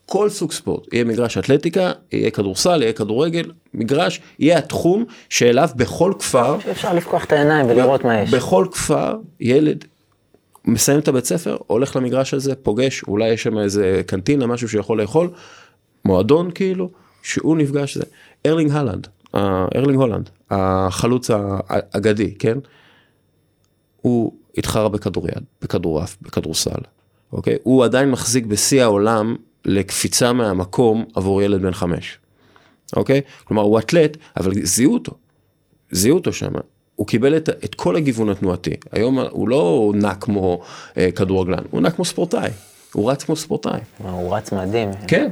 [0.06, 6.12] כל סוג ספורט, יהיה מגרש אתלטיקה, יהיה כדורסל, יהיה כדורגל, מגרש, יהיה התחום שאליו בכל
[6.18, 8.34] כפר, שאפשר לפקוח את העיניים ולראות מה יש.
[8.34, 9.84] בכל כפר ילד
[10.64, 15.00] מסיים את הבית ספר, הולך למגרש הזה, פוגש, אולי יש שם איזה קנטינה, משהו שיכול
[15.00, 15.30] לאכול,
[16.04, 16.90] מועדון כאילו,
[17.22, 18.04] שהוא נפגש זה.
[18.46, 19.08] ארלינג הלנד,
[19.76, 21.30] ארלינג הולנד, החלוץ
[21.68, 22.58] האגדי, כן?
[24.00, 26.80] הוא התחרה בכדוריד, בכדורעף, בכדורסל,
[27.32, 27.56] אוקיי?
[27.62, 29.36] הוא עדיין מחזיק בשיא העולם
[29.66, 32.18] לקפיצה מהמקום עבור ילד בן חמש,
[32.96, 33.20] אוקיי?
[33.44, 35.12] כלומר הוא אתלט, אבל זיהו אותו,
[35.90, 36.52] זיהו אותו שם.
[36.94, 38.74] הוא קיבל את, את כל הגיוון התנועתי.
[38.92, 40.60] היום הוא לא נע כמו
[40.98, 42.50] אה, כדורגלן, הוא נע כמו ספורטאי.
[42.92, 43.80] הוא רץ כמו ספורטאי.
[43.98, 44.90] הוא רץ מדהים.
[45.08, 45.30] כן,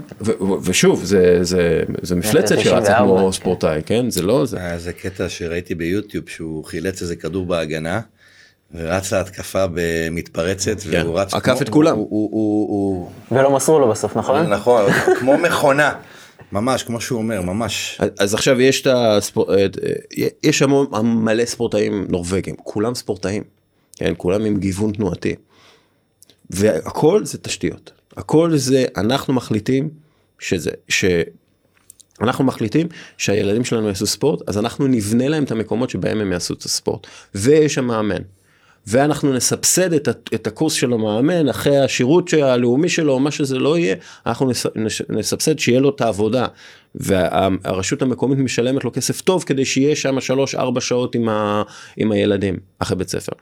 [0.63, 4.11] ושוב, זה, זה, זה מפלצת שרצה כמו ספורטאי, כן?
[4.11, 4.59] זה לא זה.
[4.59, 8.01] היה איזה קטע שראיתי ביוטיוב שהוא חילץ איזה כדור בהגנה.
[8.75, 11.03] ורץ להתקפה במתפרצת כן.
[11.03, 11.97] והוא רץ עקף את כולם.
[11.97, 13.11] הוא, הוא, הוא, הוא...
[13.33, 14.47] ולא מסרו לו בסוף נכון?
[14.57, 15.93] נכון, כמו מכונה.
[16.53, 19.77] ממש כמו שהוא אומר ממש אז עכשיו יש את הספורט
[20.43, 23.43] יש המון מלא ספורטאים נורבגים כולם ספורטאים
[23.97, 25.35] כן כולם עם גיוון תנועתי.
[26.51, 29.89] והכל זה תשתיות הכל זה אנחנו מחליטים
[30.39, 31.05] שזה ש...
[32.21, 36.55] אנחנו מחליטים שהילדים שלנו יעשו ספורט אז אנחנו נבנה להם את המקומות שבהם הם יעשו
[36.55, 38.23] את הספורט ויש שם מאמן
[38.87, 43.97] ואנחנו נסבסד את, את הקורס של המאמן אחרי השירות הלאומי שלו, מה שזה לא יהיה,
[44.27, 44.51] אנחנו
[45.09, 46.47] נסבסד שיהיה לו את העבודה.
[46.95, 50.19] והרשות המקומית משלמת לו כסף טוב כדי שיהיה שם
[50.79, 51.63] 3-4 שעות עם, ה,
[51.97, 53.33] עם הילדים אחרי בית ספר.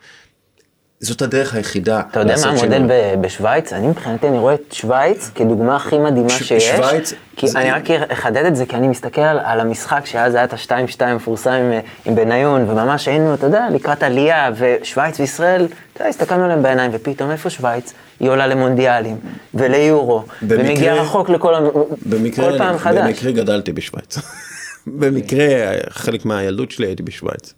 [1.02, 2.02] זאת הדרך היחידה.
[2.10, 2.82] אתה יודע מה המודל
[3.20, 3.72] בשוויץ?
[3.72, 6.68] אני מבחינתי אני רואה את שוויץ כדוגמה הכי מדהימה שיש.
[6.68, 7.12] שוויץ?
[7.36, 11.04] כי אני רק אחדד את זה, כי אני מסתכל על, המשחק שאז היה את ה-2-2
[11.04, 11.72] המפורסם עם,
[12.04, 16.90] עם בניון, וממש היינו, אתה יודע, לקראת עלייה, ושוויץ וישראל, אתה יודע, הסתכלנו עליהם בעיניים,
[16.94, 17.92] ופתאום איפה שוויץ?
[18.20, 19.16] היא עולה למונדיאלים,
[19.54, 21.54] וליורו, ומגיעה רחוק לכל
[22.06, 23.04] במקרה, כל פעם חדש.
[23.04, 24.18] במקרה גדלתי בשוויץ.
[25.00, 25.46] במקרה,
[25.90, 27.54] חלק מהילדות שלי הייתי בשוויץ.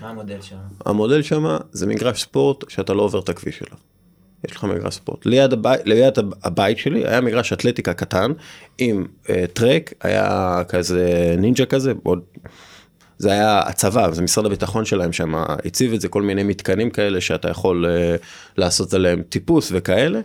[0.00, 0.56] המודל שם?
[0.86, 3.76] המודל שם זה מגרש ספורט שאתה לא עובר את הכביש שלו.
[4.48, 5.26] יש לך מגרש ספורט.
[5.26, 8.32] ליד, הבית, ליד הבית שלי היה מגרש אתלטיקה קטן
[8.78, 12.20] עם uh, טרק, היה כזה נינג'ה כזה, עוד...
[13.18, 17.20] זה היה הצבא, זה משרד הביטחון שלהם שם, הציב את זה כל מיני מתקנים כאלה
[17.20, 18.24] שאתה יכול uh,
[18.56, 20.20] לעשות עליהם טיפוס וכאלה.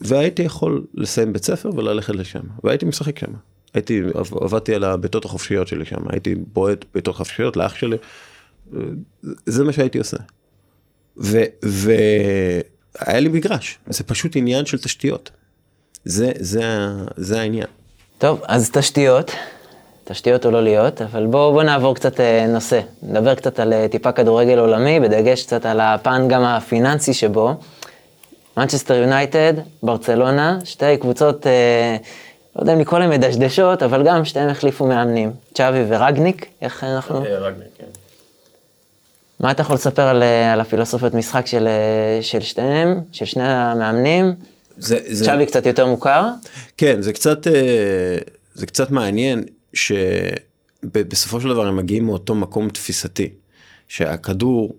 [0.00, 3.32] והייתי יכול לסיים בית ספר וללכת לשם, והייתי משחק שם.
[3.74, 4.02] הייתי,
[4.40, 7.96] עבדתי על הביתות החופשיות שלי שם, הייתי בועט ביתות חופשיות לאח שלי.
[9.46, 10.16] זה מה שהייתי עושה.
[11.16, 15.30] והיה לי מגרש, זה פשוט עניין של תשתיות.
[16.04, 16.62] זה, זה,
[17.16, 17.66] זה העניין.
[18.18, 19.30] טוב, אז תשתיות,
[20.04, 22.80] תשתיות או לא להיות, אבל בואו בוא נעבור קצת אה, נושא.
[23.02, 27.54] נדבר קצת על אה, טיפה כדורגל עולמי, בדגש קצת על הפן גם הפיננסי שבו.
[28.56, 29.52] מנצ'סטר יונייטד,
[29.82, 31.96] ברצלונה, שתי קבוצות, אה,
[32.56, 35.32] לא יודע אם לקרוא להן מדשדשות, אבל גם שתיהן החליפו מאמנים.
[35.54, 37.22] צ'אבי ורגניק, איך אנחנו...
[37.22, 37.84] רגניק, כן.
[39.40, 43.42] מה אתה יכול לספר על, אה, על הפילוסופיות משחק של, אה, של שניהם, של שני
[43.48, 44.34] המאמנים?
[44.76, 45.24] זה, זה...
[45.24, 46.24] צ'אבי קצת יותר מוכר?
[46.76, 48.18] כן, זה קצת, אה,
[48.54, 53.28] זה קצת מעניין שבסופו של דבר הם מגיעים מאותו מקום תפיסתי,
[53.88, 54.76] שהכדור,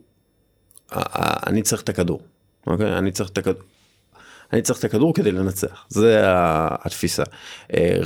[1.47, 2.21] אני צריך את הכדור,
[2.67, 2.97] אוקיי?
[2.97, 3.63] אני צריך את הכדור.
[4.53, 7.23] אני צריך את הכדור כדי לנצח, זה התפיסה.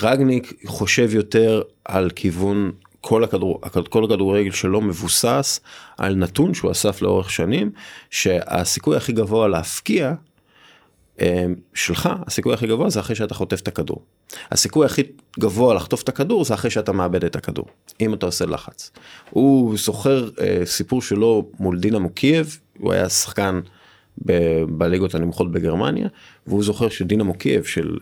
[0.02, 2.72] רגניק חושב יותר על כיוון
[3.06, 5.60] כל, הכדור, כל הכדורגל שלו מבוסס
[5.98, 7.72] על נתון שהוא אסף לאורך שנים,
[8.10, 10.14] שהסיכוי הכי גבוה להפקיע
[11.22, 14.02] אה, שלך, הסיכוי הכי גבוה זה אחרי שאתה חוטף את הכדור.
[14.52, 15.02] הסיכוי הכי
[15.40, 17.66] גבוה לחטוף את הכדור זה אחרי שאתה מאבד את הכדור,
[18.02, 18.92] אם אתה עושה לחץ.
[19.30, 23.60] הוא זוכר אה, סיפור שלו מול דינה מוקייב, הוא היה שחקן
[24.26, 26.08] ב- בליגות הנמוכות בגרמניה,
[26.48, 27.98] והוא זוכר שדינה מוקייב של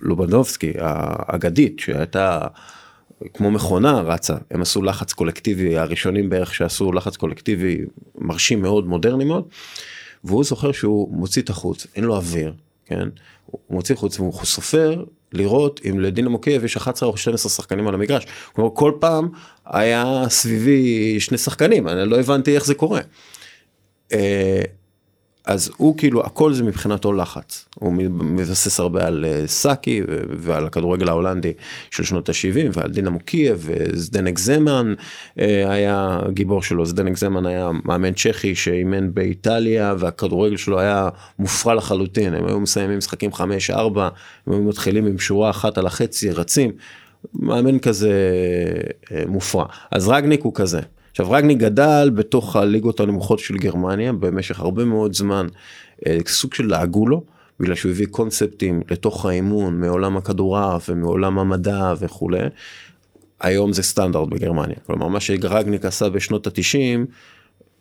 [0.00, 2.40] לובנובסקי האגדית שהייתה
[3.34, 7.78] כמו מכונה רצה, הם עשו לחץ קולקטיבי, הראשונים בערך שעשו לחץ קולקטיבי
[8.18, 9.44] מרשים מאוד, מודרני מאוד,
[10.24, 12.52] והוא זוכר שהוא מוציא את החוץ, אין לו אוויר,
[12.86, 13.08] כן?
[13.46, 17.94] הוא מוציא חוץ והוא סופר לראות אם לדינמו קייב יש 11 או 12 שחקנים על
[17.94, 18.26] המגרש.
[18.52, 19.28] כלומר כל פעם
[19.66, 23.00] היה סביבי שני שחקנים, אני לא הבנתי איך זה קורה.
[25.44, 27.64] אז הוא כאילו הכל זה מבחינתו לחץ.
[27.74, 30.02] הוא מבסס הרבה על אה, סאקי
[30.38, 31.52] ועל הכדורגל ההולנדי
[31.90, 34.94] של שנות ה-70 ועל דינמו קייב וזדנק זמאן
[35.38, 41.74] אה, היה גיבור שלו זדנק זמן היה מאמן צ'כי שאימן באיטליה והכדורגל שלו היה מופרע
[41.74, 42.34] לחלוטין.
[42.34, 43.40] הם היו מסיימים משחקים 5-4
[43.76, 44.10] הם
[44.46, 46.72] היו מתחילים עם שורה אחת על החצי רצים.
[47.34, 48.12] מאמן כזה
[49.12, 49.64] אה, מופרע.
[49.90, 50.80] אז רגניק הוא כזה.
[51.14, 55.46] עכשיו רגני גדל בתוך הליגות הנמוכות של גרמניה במשך הרבה מאוד זמן,
[56.06, 57.24] אה, סוג של לעגו לו,
[57.60, 62.38] בגלל שהוא הביא קונספטים לתוך האימון מעולם הכדורעף ומעולם המדע וכולי.
[63.40, 67.06] היום זה סטנדרט בגרמניה, כלומר מה שרגניק עשה בשנות התשעים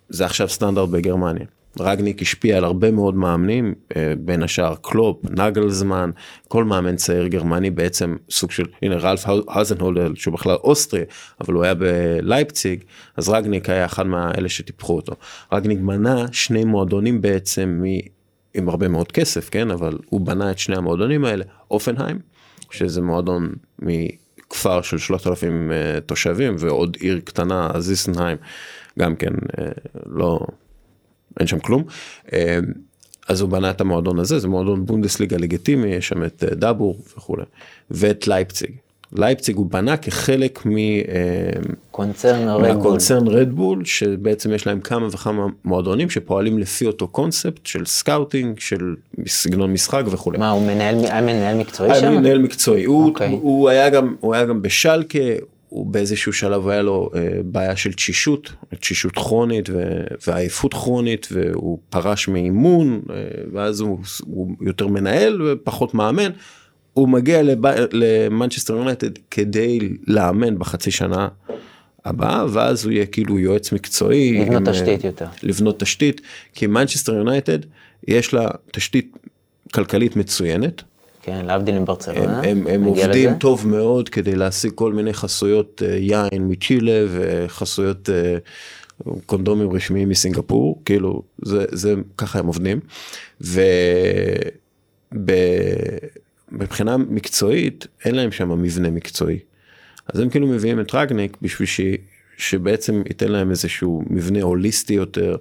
[0.10, 1.46] זה עכשיו סטנדרט בגרמניה.
[1.80, 6.10] רגניק השפיע על הרבה מאוד מאמנים, אה, בין השאר קלופ, נגלזמן,
[6.48, 11.02] כל מאמן צעיר גרמני בעצם סוג של, הנה ראלף האזנהוטל שהוא בכלל אוסטרי,
[11.42, 12.84] אבל הוא היה בלייפציג,
[13.18, 15.14] אז רגניק היה אחד מהאלה שטיפחו אותו.
[15.52, 18.14] רגניק בנה שני מועדונים בעצם מ...
[18.54, 22.20] עם הרבה מאוד כסף, כן, אבל הוא בנה את שני המועדונים האלה, הופנהיים,
[22.72, 28.38] שזה מועדון מכפר של 3,000 אה, תושבים ועוד עיר קטנה, זינסהיים,
[29.00, 30.40] גם כן אה, לא...
[31.40, 31.84] אין שם כלום.
[32.34, 32.60] אה,
[33.28, 36.98] אז הוא בנה את המועדון הזה, זה מועדון בונדסליגה לגיטימי, יש שם את אה, דאבור
[37.18, 37.44] וכולי,
[37.92, 38.72] ואת לייפציג.
[39.16, 42.98] לייפציג הוא בנה כחלק מקונצרן אה, רדבול.
[43.28, 48.96] רדבול, שבעצם יש להם כמה וכמה מועדונים שפועלים לפי אותו קונספט של scouting, של
[49.28, 50.38] סגנון משחק וכולי.
[50.38, 52.08] מה, הוא מנהל, היה מנהל מקצועי שם?
[52.08, 52.90] היה מנהל מקצועי, okay.
[52.90, 53.32] אוקיי.
[53.32, 55.20] הוא, הוא, היה גם, הוא היה גם בשלקה,
[55.74, 59.70] הוא באיזשהו שלב היה לו אה, בעיה של תשישות, תשישות כרונית
[60.28, 63.16] ועייפות כרונית והוא פרש מאימון אה,
[63.54, 66.32] ואז הוא, הוא יותר מנהל ופחות מאמן.
[66.94, 67.42] הוא מגיע
[67.92, 71.28] למנצ'סטר יונייטד כדי לאמן בחצי שנה
[72.06, 74.40] הבאה ואז הוא יהיה כאילו יועץ מקצועי.
[74.40, 75.26] לבנות עם, תשתית יותר.
[75.44, 76.22] לבנות תשתית
[76.54, 77.60] כי מנצ'סטר יונייטד
[78.08, 79.18] יש לה תשתית
[79.74, 80.84] כלכלית מצוינת
[81.24, 82.40] כן, להבדיל מברצלונה.
[82.40, 83.40] הם, הם, הם עובדים לזה.
[83.40, 90.82] טוב מאוד כדי להשיג כל מיני חסויות uh, יין מצ'ילה וחסויות uh, קונדומים רשמיים מסינגפור,
[90.86, 92.80] כאילו זה, זה ככה הם עובדים.
[96.52, 99.40] ומבחינה מקצועית אין להם שם מבנה מקצועי.
[100.14, 101.82] אז הם כאילו מביאים את רגניק בשביל ש...
[102.38, 105.36] שבעצם ייתן להם איזשהו מבנה הוליסטי יותר.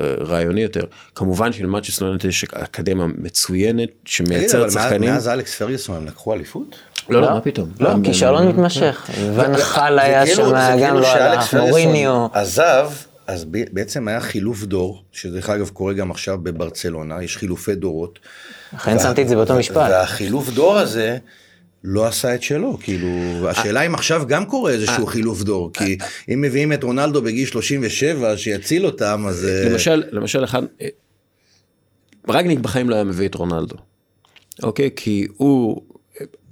[0.00, 0.84] רעיוני יותר.
[1.14, 5.10] כמובן שלמאצ'סטר יונייטד יש אקדמיה מצוינת שמייצרת שחקנים.
[5.10, 6.76] מאז אלכס פרגוסון הם לקחו אליפות?
[7.08, 7.70] לא, לא, מה פתאום.
[7.80, 9.10] לא, כישלון מתמשך.
[9.34, 12.26] ון חל היה שם, גם לא הלך, מוריניו.
[12.32, 12.90] עזב,
[13.26, 18.18] אז בעצם היה חילוף דור, שדרך אגב קורה גם עכשיו בברצלונה, יש חילופי דורות.
[18.74, 19.90] לכן שמתי את זה באותו משפט.
[19.90, 21.18] והחילוף דור הזה,
[21.84, 23.08] לא עשה את שלו, כאילו,
[23.48, 25.10] השאלה אם עכשיו גם קורה איזשהו אה.
[25.10, 25.98] חילוף דור, כי
[26.34, 29.44] אם מביאים את רונלדו בגיל 37 שיציל אותם, אז...
[29.44, 30.88] אה, למשל, למשל אחד, אה,
[32.28, 33.76] רגניק בחיים לא היה מביא את רונלדו,
[34.62, 34.90] אוקיי?
[34.96, 35.82] כי הוא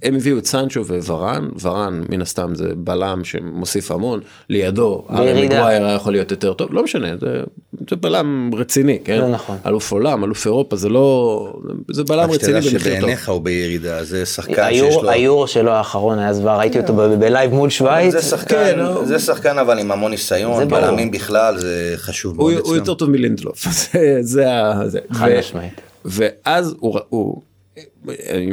[0.03, 5.85] הם הביאו את סנצ'ו וורן, ורן מן הסתם זה בלם שמוסיף המון, לידו ארי מגווייר
[5.85, 7.43] היה יכול להיות יותר טוב, לא משנה, זה,
[7.89, 9.17] זה בלם רציני, כן?
[9.17, 9.57] לא נכון.
[9.65, 11.53] אלוף עולם, אלוף אירופה, זה לא,
[11.91, 12.79] זה בלם רציני במחיר טוב.
[12.79, 15.09] שבעיניך הוא בירידה, זה שחקן היור, שיש לו...
[15.09, 18.11] היורו שלו האחרון היה זוועה, ראיתי אותו בלייב מול שווייץ.
[18.11, 22.67] זה שחקן, כן, זה שחקן אבל עם המון ניסיון, בלמים בכלל, זה חשוב מאוד אצלנו.
[22.67, 24.99] הוא יותר טוב מלינדלוף, זה, זה.
[25.11, 25.81] חד משמעית.
[26.05, 27.41] ואז הוא, הוא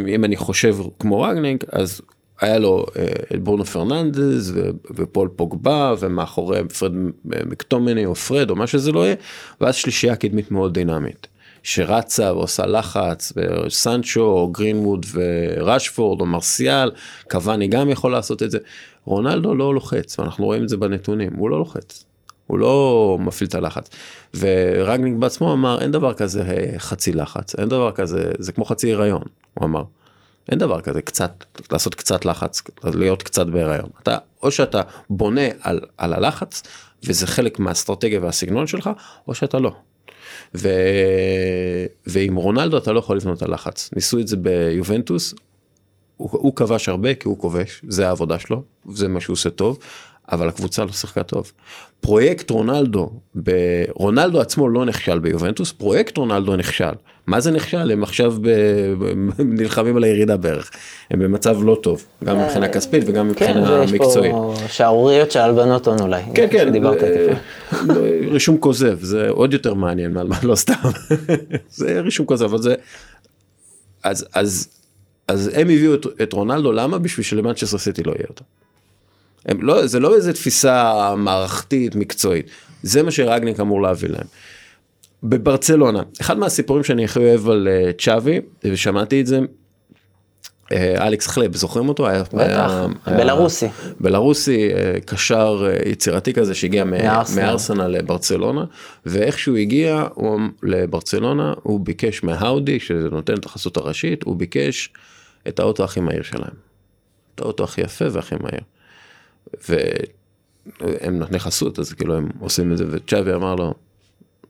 [0.09, 2.01] אם אני חושב כמו רגניק אז
[2.41, 4.55] היה לו אה, את ברונו פרננדז
[4.95, 6.93] ופול פוגבה ומאחוריהם פרד
[7.25, 9.17] מקטומני או פרד או מה שזה לא יהיה
[9.61, 11.27] ואז שלישייה קדמית מאוד דינמית.
[11.63, 16.91] שרצה ועושה לחץ וסנצ'ו או גרינווד וראשפורד או מרסיאל
[17.31, 18.59] קוואני גם יכול לעשות את זה
[19.05, 22.05] רונלדו לא לוחץ ואנחנו רואים את זה בנתונים הוא לא לוחץ
[22.47, 23.91] הוא לא מפעיל את הלחץ.
[24.35, 28.93] ורגניק בעצמו אמר אין דבר כזה אה, חצי לחץ, אין דבר כזה, זה כמו חצי
[28.93, 29.23] הריון,
[29.55, 29.83] הוא אמר.
[30.49, 33.91] אין דבר כזה קצת, לעשות קצת לחץ, להיות קצת בהיריון.
[34.03, 36.63] אתה, או שאתה בונה על, על הלחץ,
[37.05, 38.91] וזה חלק מהאסטרטגיה והסגנון שלך,
[39.29, 39.73] או שאתה לא.
[40.55, 40.69] ו...
[42.07, 43.91] ועם רונלדו אתה לא יכול לבנות על לחץ.
[43.93, 45.35] ניסו את זה ביובנטוס,
[46.17, 48.63] הוא, הוא כבש הרבה כי הוא כובש, זה העבודה שלו,
[48.93, 49.79] זה מה שהוא עושה טוב,
[50.33, 51.53] אבל הקבוצה לא שיחקה טוב.
[52.01, 53.11] פרויקט רונלדו,
[53.43, 53.51] ב...
[53.95, 56.93] רונלדו עצמו לא נכשל ביובנטוס, פרויקט רונלדו נכשל.
[57.27, 57.91] מה זה נכשל?
[57.91, 58.49] הם עכשיו ב...
[59.39, 60.71] נלחמים על הירידה בערך.
[61.11, 64.33] הם במצב לא טוב, גם מבחינה כספית וגם מבחינה מקצועית.
[64.33, 66.23] כן, ויש פה שערוריות של הלבנות הון אולי.
[66.35, 66.73] כן, כן.
[68.31, 70.75] רישום כוזב, זה עוד יותר מעניין, לא סתם.
[71.69, 72.75] זה רישום כוזב, אבל זה...
[74.03, 74.69] אז, אז,
[75.29, 76.99] אז הם הביאו את, את רונלדו, למה?
[76.99, 78.45] בשביל שלמנצ'סטר סיטי לא יהיה אותו.
[79.47, 82.51] הם לא, זה לא איזה תפיסה מערכתית מקצועית,
[82.83, 84.27] זה מה שרגניק אמור להביא להם.
[85.23, 91.57] בברצלונה, אחד מהסיפורים שאני הכי אוהב על uh, צ'אבי, ושמעתי את זה, uh, אלכס חלב,
[91.57, 92.09] זוכרים אותו?
[92.09, 92.73] היה, בטח,
[93.07, 93.67] היה, בלרוסי.
[94.01, 96.85] בלרוסי, uh, קשר uh, יצירתי כזה שהגיע
[97.37, 98.65] מארסנל לברצלונה,
[99.07, 104.91] ואיך שהוא הגיע הוא, לברצלונה, הוא ביקש מהאודי, שזה נותן את החסות הראשית, הוא ביקש
[105.49, 106.55] את האוטו הכי מהיר שלהם.
[107.35, 108.61] את האוטו הכי יפה והכי מהיר.
[109.69, 113.75] והם נותני חסות, אז כאילו הם עושים את זה, וצ'אבי אמר לו,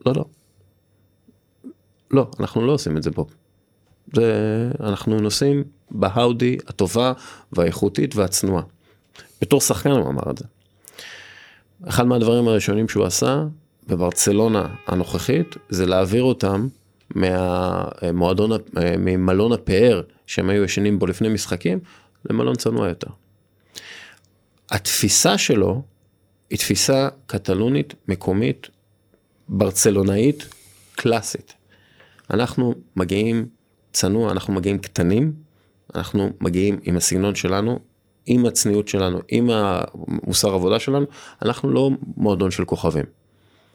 [0.06, 0.24] לא, לא.
[2.10, 3.24] לא, אנחנו לא עושים את זה פה.
[4.14, 7.12] זה, אנחנו נוסעים בהאודי הטובה
[7.52, 8.62] והאיכותית והצנועה.
[9.40, 10.44] בתור שחקן הוא אמר את זה.
[11.88, 13.44] אחד מהדברים הראשונים שהוא עשה
[13.86, 16.68] בברצלונה הנוכחית זה להעביר אותם
[17.14, 18.50] מהמועדון,
[18.98, 21.78] ממלון הפאר שהם היו ישנים בו לפני משחקים
[22.30, 23.10] למלון צנוע יותר.
[24.70, 25.82] התפיסה שלו
[26.50, 28.68] היא תפיסה קטלונית, מקומית,
[29.48, 30.48] ברצלונאית,
[30.94, 31.54] קלאסית.
[32.30, 33.48] אנחנו מגיעים
[33.92, 35.32] צנוע, אנחנו מגיעים קטנים,
[35.94, 37.78] אנחנו מגיעים עם הסגנון שלנו,
[38.26, 41.06] עם הצניעות שלנו, עם המוסר עבודה שלנו,
[41.42, 43.04] אנחנו לא מועדון של כוכבים.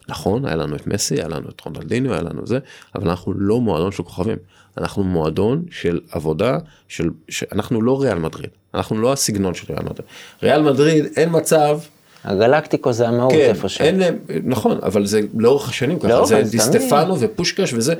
[0.10, 2.60] נכון, היה לנו את מסי, היה לנו את רונלדיניו, היה לנו זה,
[2.96, 4.38] אבל אנחנו לא מועדון של כוכבים.
[4.78, 6.58] אנחנו מועדון של עבודה,
[6.88, 7.10] של,
[7.52, 10.08] אנחנו לא ריאל מדריד, אנחנו לא הסגנון של ריאל מדריד.
[10.44, 11.80] ריאל מדריד, אין מצב
[12.24, 13.86] הגלקטיקו זה המהות כן, איפשהו.
[13.86, 17.94] אין להם, נכון, אבל זה לאורך השנים ככה, זה דיסטפנו ופושקש וזה,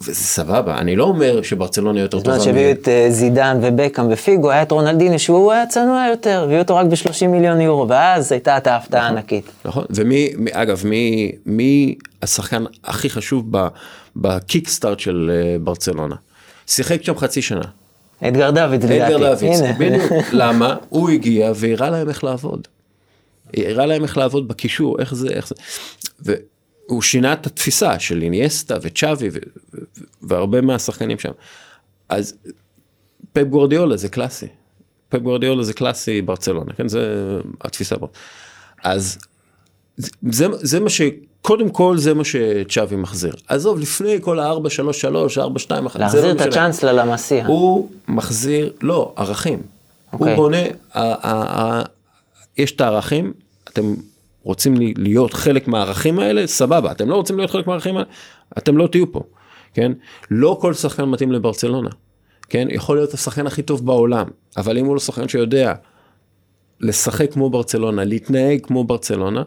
[0.00, 2.38] וזה סבבה, אני לא אומר שברצלונה יותר טובה.
[2.38, 6.42] זאת אומרת שהביאו את אה, זידן ובקאם ופיגו, היה את רונלדיני שהוא היה צנוע יותר,
[6.44, 9.44] הביאו אותו רק ב-30 מיליון יורו, ואז הייתה את ההפתעה נכון, הענקית.
[9.64, 13.44] נכון, ומי, אגב, מי, מי השחקן הכי חשוב
[14.20, 16.16] בקיקסטארט של אה, ברצלונה?
[16.66, 17.64] שיחק שם חצי שנה.
[18.22, 19.04] אדגר דוד, לדעתי.
[19.04, 20.12] אדגר דוד, בדיוק.
[20.32, 20.76] למה?
[20.88, 22.68] הוא הגיע והראה להם איך לעבוד.
[23.56, 25.54] הראה להם איך לעבוד בקישור, איך זה, איך זה.
[26.20, 29.28] והוא שינה את התפיסה של איניאסטה וצ'אבי
[30.22, 31.30] והרבה מהשחקנים שם.
[32.08, 32.34] אז
[33.32, 34.46] פפ גורדיאולה זה קלאסי.
[35.08, 36.88] פפ גורדיאולה זה קלאסי ברצלונה, כן?
[36.88, 37.96] זה התפיסה.
[38.84, 39.18] אז
[40.30, 41.00] זה, זה מה ש...
[41.42, 43.34] קודם כל זה מה שצ'אבי מחזיר.
[43.48, 44.56] עזוב, לפני כל ה-4-3-3,
[45.38, 47.46] 4-2-1, להחזיר לא את הצ'אנס ללמסיע.
[47.46, 49.58] הוא מחזיר, לא, ערכים.
[49.58, 50.16] Okay.
[50.16, 50.36] הוא אוקיי.
[50.36, 50.62] בונה,
[52.56, 53.32] יש את הערכים,
[53.68, 53.94] אתם
[54.42, 58.08] רוצים להיות חלק מהערכים האלה, סבבה, אתם לא רוצים להיות חלק מהערכים האלה,
[58.58, 59.22] אתם לא תהיו פה,
[59.74, 59.92] כן?
[60.30, 61.90] לא כל שחקן מתאים לברצלונה,
[62.48, 62.68] כן?
[62.70, 64.26] יכול להיות השחקן הכי טוב בעולם,
[64.56, 65.72] אבל אם הוא לא שחקן שיודע
[66.80, 69.42] לשחק כמו ברצלונה, להתנהג כמו ברצלונה,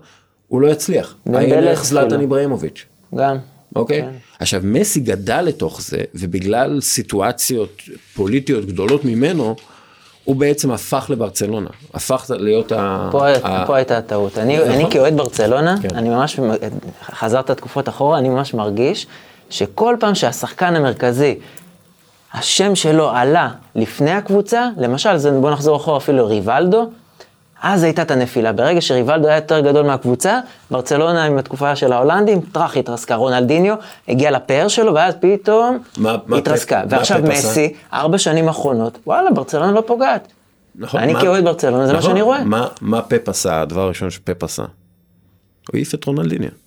[0.54, 1.16] הוא לא יצליח.
[1.34, 2.22] הילך זלטן כאילו.
[2.22, 2.86] איברהימוביץ'.
[3.16, 3.38] גם.
[3.76, 4.01] אוקיי?
[4.01, 4.10] כן.
[4.39, 7.82] עכשיו מסי גדל לתוך זה, ובגלל סיטואציות
[8.16, 9.56] פוליטיות גדולות ממנו,
[10.24, 13.10] הוא בעצם הפך לברצלונה, הפך להיות ה...
[13.12, 13.66] פה, ה...
[13.68, 14.38] פה הייתה הטעות.
[14.38, 14.70] אני, נכון?
[14.70, 15.95] אני כאוהד ברצלונה, כן.
[15.95, 16.39] אני ממש,
[17.04, 19.08] חזרת תקופות אחורה, אני ממש מרגיש
[19.49, 21.36] שכל פעם שהשחקן המרכזי,
[22.34, 26.89] השם שלו עלה לפני הקבוצה, למשל, בוא נחזור אחורה אפילו ריבלדו,
[27.64, 28.51] אז הייתה את הנפילה.
[28.51, 30.39] ברגע שריבלדו היה יותר גדול מהקבוצה,
[30.72, 33.16] ברצלונה עם התקופה של ההולנדים, טראח התרסקה.
[33.16, 33.76] רונלדיניו
[34.07, 36.78] הגיע לפאר שלו, ואז פתאום מה, התרסקה.
[36.78, 40.28] מה ועכשיו מסי, ארבע שנים אחרונות, וואלה, ברצלונה לא פוגעת.
[40.76, 40.99] נכון.
[40.99, 42.43] אני כאוהד ברצלונה, זה נכון, מה שאני רואה.
[42.43, 44.64] מה, מה פפ עשה, הדבר הראשון שפפ עשה?
[44.64, 44.70] הוא
[45.74, 46.62] העיף את רונלדיניו.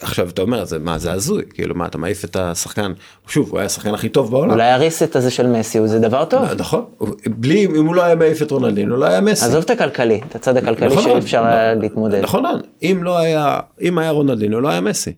[0.00, 2.92] עכשיו אתה אומר זה מה זה הזוי כאילו מה אתה מעיף את השחקן
[3.28, 4.50] שוב הוא היה השחקן הכי טוב בעולם.
[4.50, 6.42] אולי הריסט הזה של מסי זה דבר טוב.
[6.56, 6.84] נכון
[7.26, 9.44] בלי אם הוא לא היה מעיף את רונלדינו לא היה מסי.
[9.44, 12.20] עזוב את הכלכלי את הצד הכלכלי נכון, שאפשר היה להתמודד.
[12.22, 12.44] נכון
[12.82, 15.12] אם לא היה אם היה רונלדינו לא היה מסי.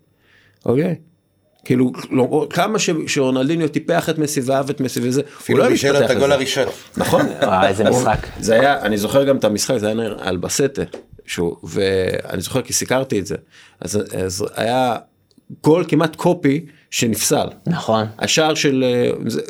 [0.66, 0.94] אוקיי.
[1.64, 6.10] כאילו לא, כמה שרונלדיניו טיפח את מסי ואהב את מסי וזה, הוא לא בישל את
[6.10, 6.64] הגול הראשון.
[6.96, 7.26] נכון.
[7.68, 8.26] איזה משחק.
[8.40, 10.82] זה היה, אני זוכר גם את המשחק, זה היה על בסטה.
[11.26, 13.36] שהוא, ואני זוכר כי סיקרתי את זה,
[13.80, 14.96] אז, אז היה
[15.62, 17.46] גול כמעט קופי שנפסל.
[17.66, 18.06] נכון.
[18.18, 18.84] השער של,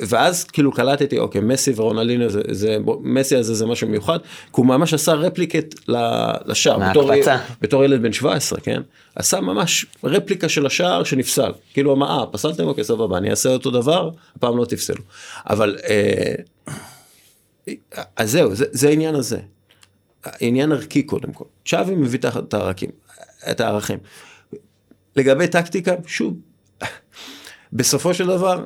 [0.09, 4.67] ואז כאילו קלטתי, אוקיי, מסי ורונלינו, זה, זה, מסי הזה זה משהו מיוחד, כי הוא
[4.67, 5.75] ממש עשה רפליקט
[6.47, 6.91] לשער.
[6.91, 7.11] בתור,
[7.61, 8.83] בתור ילד בן 17, כן?
[9.17, 11.53] עשה ממש רפליקה של השער שנפסל.
[11.73, 12.65] כאילו אמר, אה, פסלתם?
[12.65, 15.03] אוקיי, סבבה, אני אעשה אותו דבר, הפעם לא תפסלו.
[15.51, 16.35] אבל, אה,
[18.17, 19.39] אז זהו, זה, זה העניין הזה.
[20.41, 21.45] עניין ערכי קודם כל.
[21.67, 22.91] צ'אבי מביא את הערכים,
[23.51, 23.99] את הערכים.
[25.17, 26.35] לגבי טקטיקה, שוב,
[27.73, 28.65] בסופו של דבר,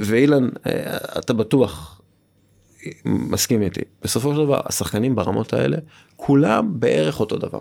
[0.00, 0.48] ואילן,
[1.18, 2.00] אתה בטוח
[3.04, 5.76] מסכים איתי, בסופו של דבר השחקנים ברמות האלה,
[6.16, 7.60] כולם בערך אותו דבר.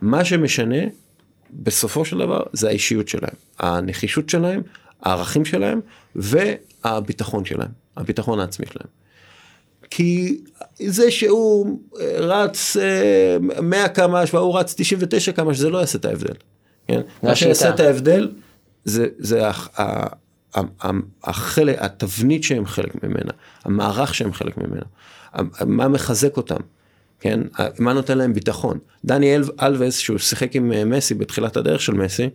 [0.00, 0.78] מה שמשנה
[1.50, 4.62] בסופו של דבר זה האישיות שלהם, הנחישות שלהם,
[5.02, 5.80] הערכים שלהם
[6.14, 8.88] והביטחון שלהם, הביטחון העצמי שלהם.
[9.90, 10.40] כי
[10.78, 11.80] זה שהוא
[12.18, 12.76] רץ
[13.62, 16.34] 100 אה, קמ"ש והוא רץ 99 קמ"ש זה לא יעשה את ההבדל.
[16.88, 17.00] כן?
[17.22, 18.28] מה שיעשה את ההבדל
[18.84, 19.42] זה, זה
[21.24, 23.32] החלק, התבנית שהם חלק ממנה,
[23.64, 24.82] המערך שהם חלק ממנה,
[25.60, 26.60] מה מחזק אותם,
[27.20, 27.40] כן?
[27.78, 28.78] מה נותן להם ביטחון.
[29.04, 32.28] דני אלווס, שהוא שיחק עם אה, מסי בתחילת הדרך של מסי,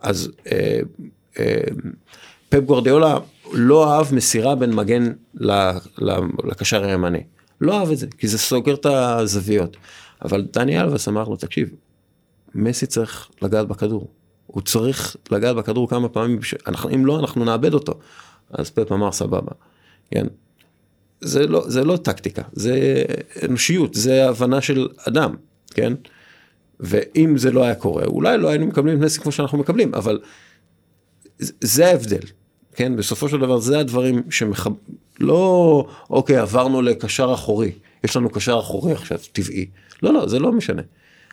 [0.00, 0.80] אז אה,
[1.38, 1.60] אה,
[2.48, 3.18] פפ גורדיאולה
[3.52, 5.12] לא אהב מסירה בין מגן
[6.44, 7.22] לקשר הימני.
[7.60, 9.76] לא אהב את זה, כי זה סוגר את הזוויות.
[10.24, 11.70] אבל דני אלווס אמר לו, תקשיב,
[12.54, 14.08] מסי צריך לגעת בכדור.
[14.46, 17.98] הוא צריך לגעת בכדור כמה פעמים, אנחנו, אם לא, אנחנו נאבד אותו.
[18.50, 19.52] אז פפ אמר, סבבה.
[20.10, 20.26] כן.
[21.20, 23.04] זה לא, זה לא טקטיקה, זה
[23.44, 25.34] אנושיות, זה הבנה של אדם,
[25.70, 25.92] כן?
[26.80, 30.20] ואם זה לא היה קורה, אולי לא היינו מקבלים את מסי כמו שאנחנו מקבלים, אבל
[31.60, 32.22] זה ההבדל,
[32.74, 32.96] כן?
[32.96, 34.70] בסופו של דבר זה הדברים שמחב...
[35.20, 37.72] לא, אוקיי, עברנו לקשר אחורי,
[38.04, 39.66] יש לנו קשר אחורי עכשיו, טבעי.
[40.02, 40.82] לא, לא, זה לא משנה.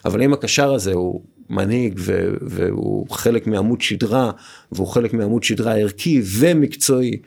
[0.05, 4.31] אבל אם הקשר הזה הוא מנהיג ו- והוא חלק מעמוד שדרה,
[4.71, 7.17] והוא חלק מעמוד שדרה ערכי ומקצועי,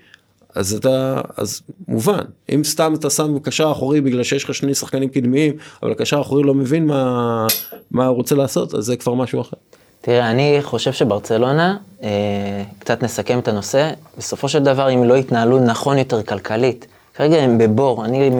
[0.54, 5.08] אז אתה, אז מובן, אם סתם אתה שם קשר אחורי בגלל שיש לך שני שחקנים
[5.08, 7.46] קדמיים, אבל הקשר האחורי לא מבין מה,
[7.90, 9.56] מה הוא רוצה לעשות, אז זה כבר משהו אחר.
[10.00, 12.08] תראה, אני חושב שברצלונה, אה,
[12.78, 17.58] קצת נסכם את הנושא, בסופו של דבר, אם לא יתנהלו נכון יותר כלכלית, כרגע הם
[17.58, 18.30] בבור, אני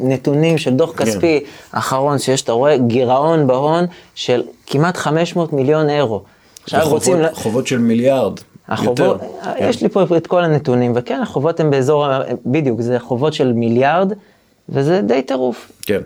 [0.00, 1.04] מנתונים של דוח כן.
[1.04, 1.40] כספי
[1.72, 3.84] אחרון שיש, אתה רואה גירעון בהון
[4.14, 6.22] של כמעט 500 מיליון אירו.
[6.64, 7.16] עכשיו וחובות, רוצים...
[7.32, 8.40] חובות של מיליארד.
[8.68, 9.18] החובות, יותר.
[9.58, 12.06] יש לי פה את כל הנתונים, וכן, החובות הן באזור,
[12.46, 14.12] בדיוק, זה חובות של מיליארד,
[14.68, 15.72] וזה די טירוף.
[15.82, 16.00] כן.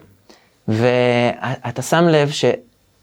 [0.68, 2.44] ואתה שם לב ש...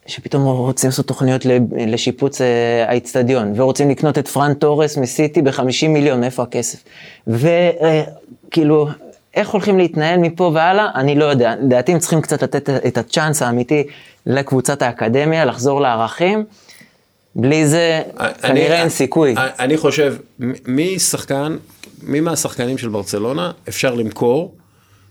[0.07, 1.45] שפתאום רוצים לעשות תוכניות
[1.87, 6.83] לשיפוץ אה, האיצטדיון, ורוצים לקנות את פרן תורס מסיטי ב-50 מיליון, מאיפה הכסף?
[7.27, 8.87] וכאילו,
[9.33, 11.55] איך הולכים להתנהל מפה והלאה, אני לא יודע.
[11.61, 13.83] לדעתי הם צריכים קצת לתת את הצ'אנס האמיתי
[14.25, 16.45] לקבוצת האקדמיה, לחזור לערכים.
[17.35, 18.01] בלי זה
[18.41, 19.35] כנראה אין סיכוי.
[19.37, 20.15] אני חושב,
[20.65, 21.57] מי שחקן,
[22.03, 24.55] מי מהשחקנים של ברצלונה אפשר למכור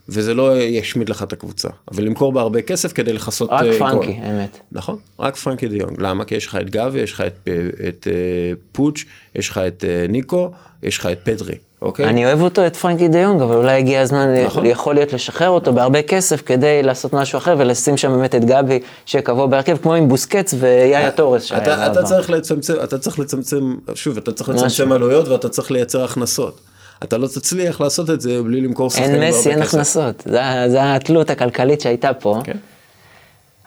[0.09, 3.51] וזה לא ישמיד לך את הקבוצה, אבל למכור בה הרבה כסף כדי לכסות...
[3.53, 4.25] רק uh, פרנקי, גול.
[4.25, 4.59] אמת.
[4.73, 6.01] נכון, רק פרנקי דיונג.
[6.01, 6.25] למה?
[6.25, 7.49] כי יש לך את גבי, יש לך את,
[7.89, 9.05] את uh, פוץ',
[9.35, 10.51] יש לך את uh, ניקו,
[10.83, 12.07] יש לך את פדרי, אוקיי?
[12.07, 14.67] אני אוהב אותו, את פרנקי דיונג, אבל אולי הגיע הזמן, נכון.
[14.67, 18.79] יכול להיות לשחרר אותו בהרבה כסף כדי לעשות משהו אחר ולשים שם באמת את גבי
[19.07, 21.53] שקבוע בהרכב, כמו עם בוסקץ ויאיה תורס.
[21.53, 26.05] אתה, אתה, צריך לצמצם, אתה צריך לצמצם, שוב, אתה צריך לצמצם עלויות ואתה צריך לייצר
[26.05, 26.61] הכנסות.
[27.05, 30.23] אתה לא תצליח לעשות את זה בלי למכור שחקנים אין מסי, אין הכנסות.
[30.69, 32.41] זו התלות הכלכלית שהייתה פה.
[32.45, 32.57] כן.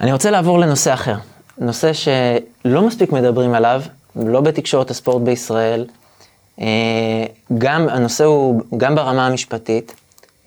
[0.02, 1.16] אני רוצה לעבור לנושא אחר.
[1.58, 3.82] נושא שלא מספיק מדברים עליו,
[4.16, 5.86] לא בתקשורת הספורט בישראל.
[6.62, 6.66] אה,
[7.58, 9.94] גם, הנושא הוא גם ברמה המשפטית.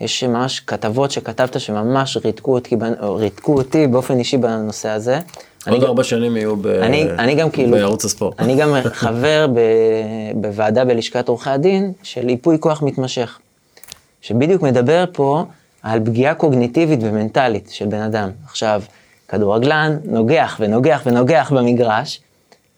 [0.00, 5.20] יש ממש כתבות שכתבת שממש ריתקו אותי, ריתקו אותי באופן אישי בנושא הזה.
[5.68, 6.66] עוד ארבע שנים יהיו ב...
[6.66, 7.72] אני, אני גם כאילו...
[7.76, 8.40] בערוץ הספורט.
[8.40, 9.60] אני גם חבר ב,
[10.34, 13.38] בוועדה בלשכת עורכי הדין של ייפוי כוח מתמשך,
[14.20, 15.44] שבדיוק מדבר פה
[15.82, 18.30] על פגיעה קוגניטיבית ומנטלית של בן אדם.
[18.44, 18.82] עכשיו,
[19.28, 22.20] כדורגלן נוגח ונוגח ונוגח במגרש,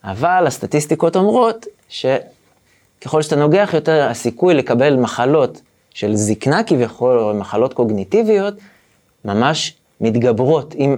[0.05, 5.61] אבל הסטטיסטיקות אומרות שככל שאתה נוגח יותר, הסיכוי לקבל מחלות
[5.95, 8.55] של זקנה כביכול, או מחלות קוגניטיביות,
[9.25, 10.97] ממש מתגברות, עם,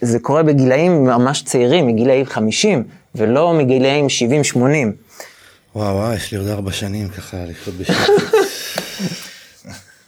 [0.00, 4.06] זה קורה בגילאים ממש צעירים, מגילאי 50, ולא מגילאים
[4.54, 4.58] 70-80.
[5.74, 8.10] וואו וואו, יש לי עוד ארבע שנים ככה לחיות בשקט.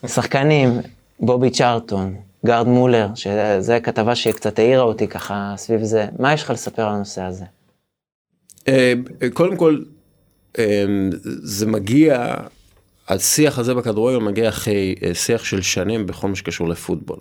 [0.15, 0.81] שחקנים,
[1.21, 2.15] בובי צ'ארטון,
[2.47, 6.95] גארד מולר, שזו כתבה שקצת העירה אותי ככה סביב זה, מה יש לך לספר על
[6.95, 7.45] הנושא הזה?
[8.69, 8.93] אה,
[9.35, 9.79] קודם כל,
[10.59, 10.85] אה,
[11.43, 12.35] זה מגיע,
[13.09, 17.19] השיח הזה בכדורגל מגיע אחרי אה, שיח של שנים בכל מה שקשור לפוטבול.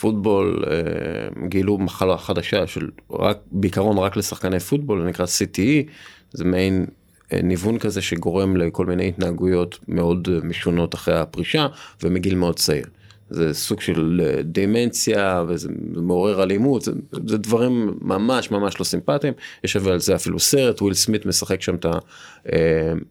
[0.00, 5.90] פוטבול אה, גילו מחלה חדשה של רק בעיקרון רק לשחקני פוטבול נקרא CTE
[6.32, 6.86] זה מעין
[7.32, 11.66] אה, ניוון כזה שגורם לכל מיני התנהגויות מאוד אה, משונות אחרי הפרישה
[12.02, 12.86] ומגיל מאוד צעיר.
[13.30, 16.92] זה סוג של דמנציה וזה מעורר אלימות זה,
[17.26, 19.34] זה דברים ממש ממש לא סימפטיים
[19.64, 21.86] יש על זה אפילו סרט וויל סמית משחק שם את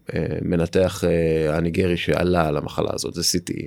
[0.08, 1.04] המנתח
[1.48, 3.66] הניגרי שעלה על המחלה הזאת זה CTE.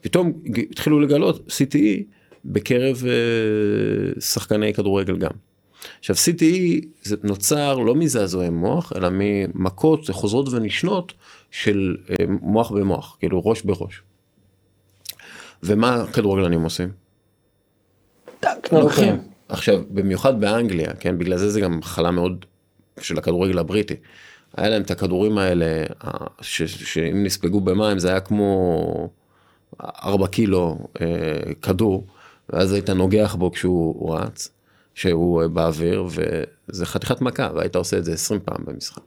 [0.00, 0.32] פתאום
[0.70, 2.02] התחילו לגלות CTE
[2.44, 5.30] בקרב uh, שחקני כדורגל גם.
[5.98, 11.12] עכשיו CTE זה נוצר לא מזעזועי מוח אלא ממכות חוזרות ונשנות
[11.50, 14.02] של uh, מוח במוח כאילו ראש בראש.
[15.62, 16.88] ומה כדורגלנים עושים?
[18.72, 19.20] לוקחים.
[19.48, 22.44] עכשיו במיוחד באנגליה כן בגלל זה זה גם מחלה מאוד
[23.00, 23.94] של הכדורגל הבריטי.
[24.56, 25.84] היה להם את הכדורים האלה
[26.40, 29.10] ש, שאם נספגו במים זה היה כמו
[29.80, 31.06] 4 קילו אה,
[31.62, 32.06] כדור
[32.48, 34.48] ואז היית נוגח בו כשהוא רץ,
[34.94, 39.02] שהוא אה, באוויר, וזה חתיכת מכה, והיית עושה את זה 20 פעם במשחק.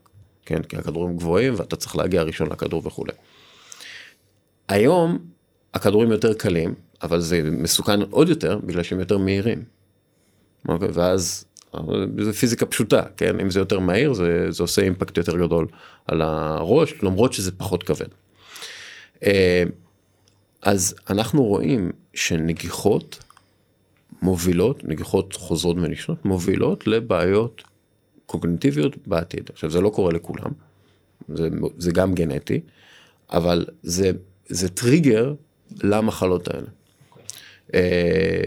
[0.46, 3.12] כן, כי הכדורים גבוהים ואתה צריך להגיע ראשון לכדור וכולי.
[4.68, 5.18] היום
[5.74, 9.64] הכדורים יותר קלים, אבל זה מסוכן עוד יותר בגלל שהם יותר מהירים.
[10.68, 10.88] אוקיי?
[10.92, 11.44] ואז
[12.18, 13.40] זה פיזיקה פשוטה, כן?
[13.40, 15.66] אם זה יותר מהיר זה, זה עושה אימפקט יותר גדול
[16.06, 18.08] על הראש, למרות שזה פחות כבד.
[19.22, 19.62] אה,
[20.62, 23.24] אז אנחנו רואים שנגיחות
[24.22, 27.62] מובילות, נגיחות חוזרות ונשנות, מובילות לבעיות
[28.26, 29.50] קוגניטיביות בעתיד.
[29.52, 30.50] עכשיו זה לא קורה לכולם,
[31.34, 31.48] זה,
[31.78, 32.60] זה גם גנטי,
[33.30, 34.10] אבל זה,
[34.46, 35.34] זה טריגר
[35.82, 36.66] למחלות האלה.
[37.74, 38.42] אה,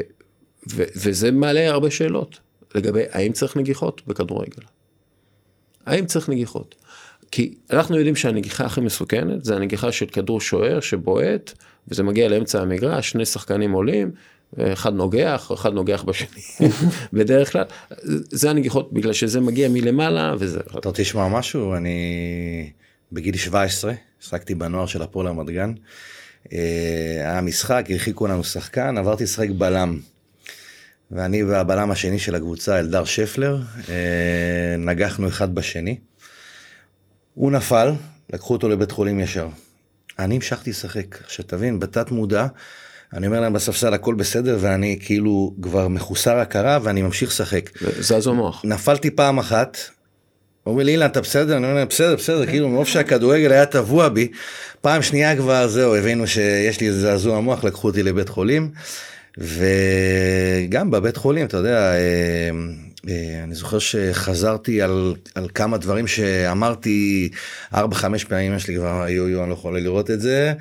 [0.69, 2.39] ו, וזה מעלה הרבה שאלות
[2.75, 4.63] לגבי האם צריך נגיחות בכדורגל.
[5.85, 6.75] האם צריך נגיחות?
[7.31, 11.53] כי אנחנו יודעים שהנגיחה הכי מסוכנת זה הנגיחה של כדור שוער שבועט
[11.87, 14.11] וזה מגיע לאמצע המגרש, שני שחקנים עולים,
[14.59, 16.69] אחד נוגח, אחד נוגח בשני,
[17.13, 17.63] בדרך כלל,
[18.31, 20.59] זה הנגיחות בגלל שזה מגיע מלמעלה וזה.
[20.79, 21.75] אתה רוצה לשמוע משהו?
[21.75, 22.69] אני
[23.11, 23.93] בגיל 17,
[24.23, 25.73] עסקתי בנוער של הפועל רמת גן.
[26.53, 29.99] אה, היה משחק, הרחיקו לנו שחקן, עברתי לשחק בלם.
[31.11, 35.97] ואני והבלם השני של הקבוצה, אלדר שפלר, אה, נגחנו אחד בשני.
[37.33, 37.91] הוא נפל,
[38.33, 39.47] לקחו אותו לבית חולים ישר.
[40.19, 41.21] אני המשכתי לשחק.
[41.23, 42.47] עכשיו תבין, בתת מודע,
[43.13, 47.69] אני אומר להם בספסל הכל בסדר ואני כאילו כבר מחוסר הכרה ואני ממשיך לשחק.
[47.99, 48.61] זז המוח.
[48.65, 49.77] נפלתי פעם אחת,
[50.63, 51.57] הוא אומר לי אילן אתה בסדר?
[51.57, 54.27] אני אומר להם בסדר בסדר כאילו מרוב שהכדורגל היה טבוע בי
[54.81, 58.71] פעם שנייה כבר זהו הבינו שיש לי איזה זעזוע מוח לקחו אותי לבית חולים
[59.37, 62.49] וגם בבית חולים אתה יודע אה,
[63.09, 67.29] אה, אני זוכר שחזרתי על, על כמה דברים שאמרתי
[67.73, 67.77] 4-5
[68.29, 70.53] פעמים, יש לי כבר, יו יו, אני לא יכול לראות את זה.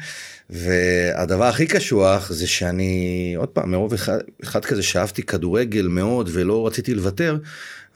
[0.50, 6.66] והדבר הכי קשוח זה שאני, עוד פעם, מרוב אחד, אחד כזה שאהבתי כדורגל מאוד ולא
[6.66, 7.36] רציתי לוותר,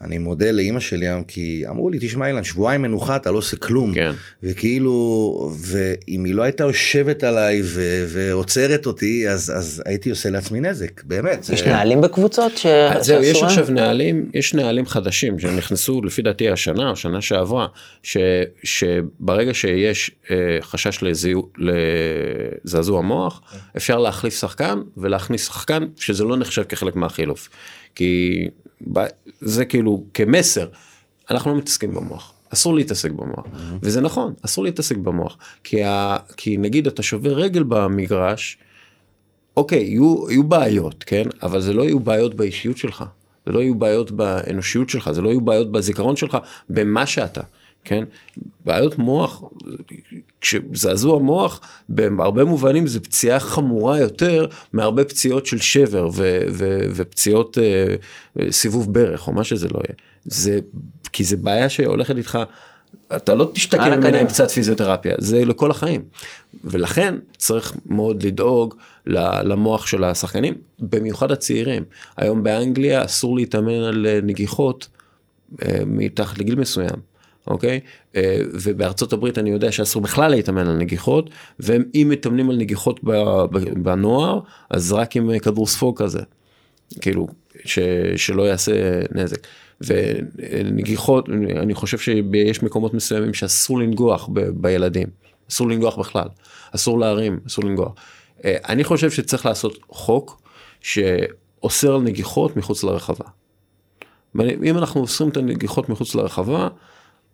[0.05, 3.57] אני מודה לאימא שלי היום כי אמרו לי תשמע אילן שבועיים מנוחה אתה לא עושה
[3.57, 4.11] כלום כן.
[4.43, 10.59] וכאילו ואם היא לא הייתה יושבת עליי ו- ועוצרת אותי אז אז הייתי עושה לעצמי
[10.59, 11.49] נזק באמת.
[11.49, 11.69] יש זה...
[11.69, 12.65] נהלים בקבוצות ש...
[12.99, 17.67] זהו יש עכשיו נהלים יש נהלים חדשים שנכנסו לפי דעתי השנה או שנה שעברה
[18.03, 18.17] ש,
[18.63, 23.41] שברגע שיש אה, חשש לזיו, לזעזוע מוח
[23.77, 27.49] אפשר להחליף שחקן ולהכניס שחקן שזה לא נחשב כחלק מהחילוף.
[27.95, 28.47] כי
[29.41, 30.67] זה כאילו כמסר,
[31.29, 32.31] אנחנו לא מתעסקים במוח.
[32.53, 33.79] אסור להתעסק במוח, mm-hmm.
[33.81, 38.57] וזה נכון, אסור להתעסק במוח, כי, ה, כי נגיד אתה שובר רגל במגרש,
[39.57, 43.03] אוקיי, יהיו, יהיו בעיות, כן, אבל זה לא יהיו בעיות באישיות שלך,
[43.45, 46.37] זה לא יהיו בעיות באנושיות שלך, זה לא יהיו בעיות בזיכרון שלך,
[46.69, 47.41] במה שאתה.
[47.85, 48.03] כן?
[48.65, 49.43] בעיות מוח,
[50.41, 57.57] כשזעזוע מוח, בהרבה מובנים זה פציעה חמורה יותר מהרבה פציעות של שבר ו- ו- ופציעות
[57.57, 59.95] uh, סיבוב ברך או מה שזה לא יהיה.
[60.25, 60.59] זה,
[61.13, 62.39] כי זה בעיה שהולכת איתך,
[63.15, 66.01] אתה לא תשתקם ממנה עם קצת פיזיותרפיה, זה לכל החיים.
[66.63, 68.75] ולכן צריך מאוד לדאוג
[69.43, 71.83] למוח של השחקנים, במיוחד הצעירים.
[72.17, 74.87] היום באנגליה אסור להתאמן על נגיחות
[75.53, 77.14] uh, מתחת לגיל מסוים.
[77.47, 77.79] אוקיי?
[78.15, 81.29] אה, ובארצות הברית אני יודע שאסור בכלל להתאמן על נגיחות,
[81.59, 82.99] ואם מתאמנים על נגיחות
[83.73, 84.39] בנוער,
[84.69, 86.21] אז רק עם כדור ספוג כזה,
[87.01, 87.27] כאילו,
[87.65, 87.79] ש,
[88.15, 89.47] שלא יעשה נזק.
[89.81, 95.07] ונגיחות, אני חושב שיש מקומות מסוימים שאסור לנגוח ב, בילדים,
[95.49, 96.27] אסור לנגוח בכלל,
[96.75, 97.93] אסור להרים, אסור לנגוח.
[98.45, 100.41] אה, אני חושב שצריך לעשות חוק
[100.81, 103.25] שאוסר על נגיחות מחוץ לרחבה.
[104.39, 106.67] אם אנחנו אוסרים את הנגיחות מחוץ לרחבה,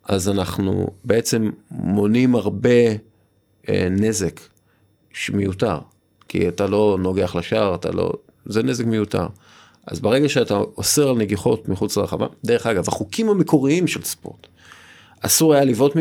[0.08, 2.68] אז אנחנו בעצם מונים הרבה
[3.68, 4.40] אה, נזק
[5.12, 5.78] שמיותר,
[6.28, 8.12] כי אתה לא נוגח לשער, אתה לא,
[8.46, 9.26] זה נזק מיותר.
[9.86, 14.46] אז ברגע שאתה אוסר על נגיחות מחוץ לרחבה, דרך אגב, החוקים המקוריים של ספורט,
[15.20, 15.96] אסור היה לבעוט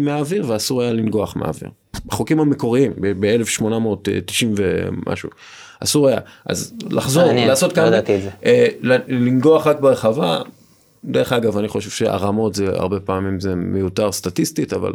[0.00, 1.70] מהאוויר ואסור היה לנגוח מהאוויר.
[2.10, 5.30] החוקים המקוריים ב-1890 ומשהו,
[5.80, 6.20] אסור היה.
[6.46, 7.96] אז לחזור, לעשות כמה, לא
[8.44, 8.66] אה,
[9.08, 10.42] לנגוח רק ברחבה,
[11.04, 14.92] דרך אגב, אני חושב שהרמות זה הרבה פעמים זה מיותר סטטיסטית, אבל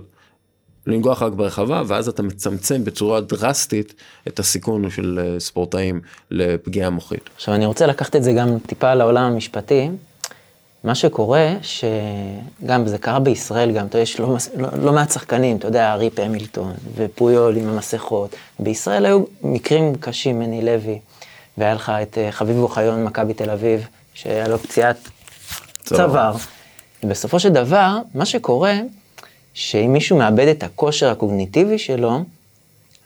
[0.88, 3.94] לנגוח רק ברחבה, ואז אתה מצמצם בצורה דרסטית
[4.28, 7.30] את הסיכון של אה, ספורטאים לפגיעה מוחית.
[7.36, 9.90] עכשיו, אני רוצה לקחת את זה גם טיפה לעולם המשפטי.
[10.84, 15.58] מה שקורה, שגם זה קרה בישראל גם, אתה יודע, יש לא, לא, לא מעט שחקנים,
[15.58, 18.36] אתה יודע, ריפ המילטון ופויול עם המסכות.
[18.60, 21.00] בישראל היו מקרים קשים, מני לוי,
[21.58, 24.98] והיה לך את אה, חביב אוחיון, מכבי תל אביב, שהיה לו פציעת
[25.84, 26.34] צוואר.
[27.04, 28.80] בסופו של דבר, מה שקורה,
[29.54, 32.20] שאם מישהו מאבד את הכושר הקוגניטיבי שלו,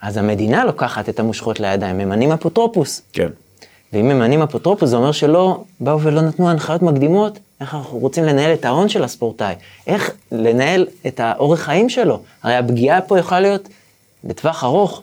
[0.02, 3.02] אז המדינה לוקחת את המושכות לידיים, ממנים אפוטרופוס.
[3.14, 3.28] כן.
[3.94, 8.54] ואם ממנים אפוטרופוס, זה אומר שלא באו ולא נתנו הנחיות מקדימות, איך אנחנו רוצים לנהל
[8.54, 9.56] את ההון של הספורטאי,
[9.88, 12.20] איך לנהל את האורך חיים שלו.
[12.44, 13.68] הרי הפגיעה פה יכולה להיות
[14.24, 15.02] בטווח ארוך.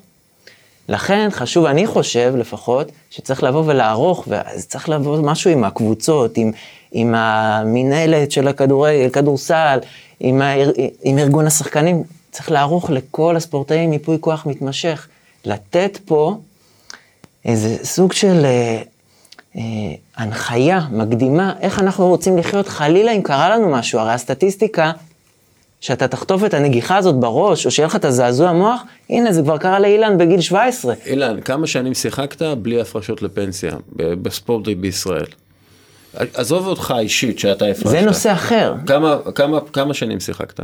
[0.88, 6.52] לכן חשוב, אני חושב לפחות, שצריך לבוא ולערוך, ואז צריך לבוא משהו עם הקבוצות, עם,
[6.92, 9.78] עם המינהלת של הכדורגל, כדורסל,
[10.20, 10.70] עם, האר,
[11.02, 15.08] עם ארגון השחקנים, צריך לערוך לכל הספורטאים מיפוי כוח מתמשך.
[15.44, 16.36] לתת פה
[17.44, 18.82] איזה סוג של אה,
[19.56, 19.62] אה,
[20.16, 23.98] הנחיה מקדימה, איך אנחנו רוצים לחיות חלילה אם קרה לנו משהו.
[23.98, 24.92] הרי הסטטיסטיקה,
[25.80, 29.58] שאתה תחטוף את הנגיחה הזאת בראש, או שיהיה לך את הזעזוע מוח, הנה, זה כבר
[29.58, 30.94] קרה לאילן בגיל 17.
[31.06, 35.24] אילן, כמה שנים שיחקת בלי הפרשות לפנסיה בספורט בישראל?
[36.14, 37.88] עזוב אותך אישית שאתה הפרשת.
[37.88, 38.74] זה נושא אחר.
[38.86, 40.60] כמה, כמה, כמה שנים שיחקת?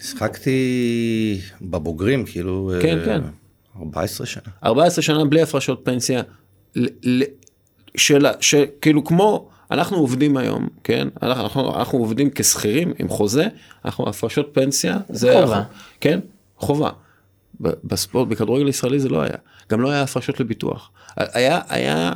[0.00, 2.72] שיחקתי בבוגרים, כאילו...
[2.82, 3.20] כן, כן.
[3.78, 4.42] 14 שנה.
[4.64, 6.22] 14 שנה בלי הפרשות פנסיה.
[7.96, 11.08] שאלה, שכאילו כמו, אנחנו עובדים היום, כן?
[11.22, 13.46] אנחנו, אנחנו, אנחנו עובדים כשכירים עם חוזה,
[13.84, 15.56] אנחנו הפרשות פנסיה, זה חובה.
[15.56, 16.20] אנחנו, כן?
[16.56, 16.90] חובה.
[17.60, 19.36] בספורט, בכדורגל ישראלי זה לא היה.
[19.70, 20.90] גם לא היה הפרשות לביטוח.
[21.16, 22.12] היה, היה, אה,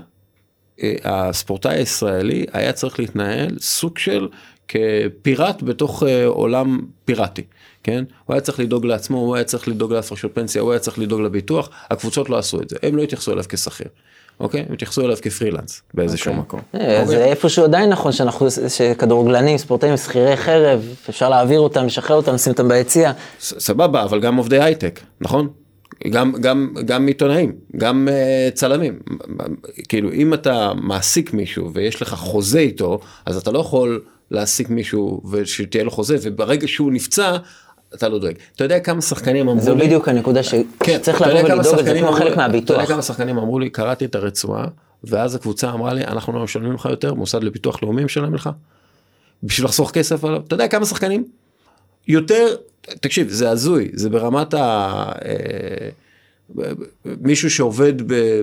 [1.05, 4.29] הספורטאי הישראלי היה צריך להתנהל סוג של
[4.69, 7.43] כפיראט בתוך אה, עולם פיראטי.
[7.83, 8.05] כן?
[8.25, 11.21] הוא היה צריך לדאוג לעצמו, הוא היה צריך לדאוג להפרשות פנסיה, הוא היה צריך לדאוג
[11.21, 13.87] לביטוח, הקבוצות לא עשו את זה, הם לא התייחסו אליו כשכיר.
[14.41, 14.65] אוקיי?
[14.69, 16.37] הם התייחסו אליו כפרילנס באיזשהו okay.
[16.37, 16.61] אוקיי.
[16.61, 17.07] מקום.
[17.07, 17.29] זה okay.
[17.29, 22.69] איפשהו עדיין נכון שאנחנו, שכדורגלנים, ספורטאים, שכירי חרב, אפשר להעביר אותם, לשחרר אותם, לשים אותם
[22.69, 23.13] ביציע.
[23.41, 25.49] סבבה, אבל גם עובדי הייטק, נכון?
[26.11, 28.99] גם, גם, גם עיתונאים, גם uh, צלמים.
[29.89, 35.23] כאילו, אם אתה מעסיק מישהו ויש לך חוזה איתו, אז אתה לא יכול להעסיק מישהו
[35.31, 37.37] ושתהיה לו חוזה, וברגע שהוא נפצע,
[37.95, 38.35] אתה לא דואג.
[38.57, 39.65] אתה יודע כמה שחקנים אמרו לי...
[39.65, 40.41] זו בדיוק הנקודה
[40.81, 42.75] כן, שצריך לבוא ולדאוג לזה כמו חלק מהביטוח.
[42.77, 44.67] אתה יודע כמה שחקנים אמרו לי, קראתי את הרצועה,
[45.05, 48.51] ואז הקבוצה אמרה לי, אנחנו לא משלמים לך יותר, מוסד לביטוח לאומי משלם לך,
[49.43, 50.41] בשביל לחסוך כסף עליו.
[50.47, 51.25] אתה יודע כמה שחקנים?
[52.09, 54.59] יותר, תקשיב, זה הזוי, זה ברמת ה...
[55.25, 55.89] אה,
[57.05, 57.93] מישהו שעובד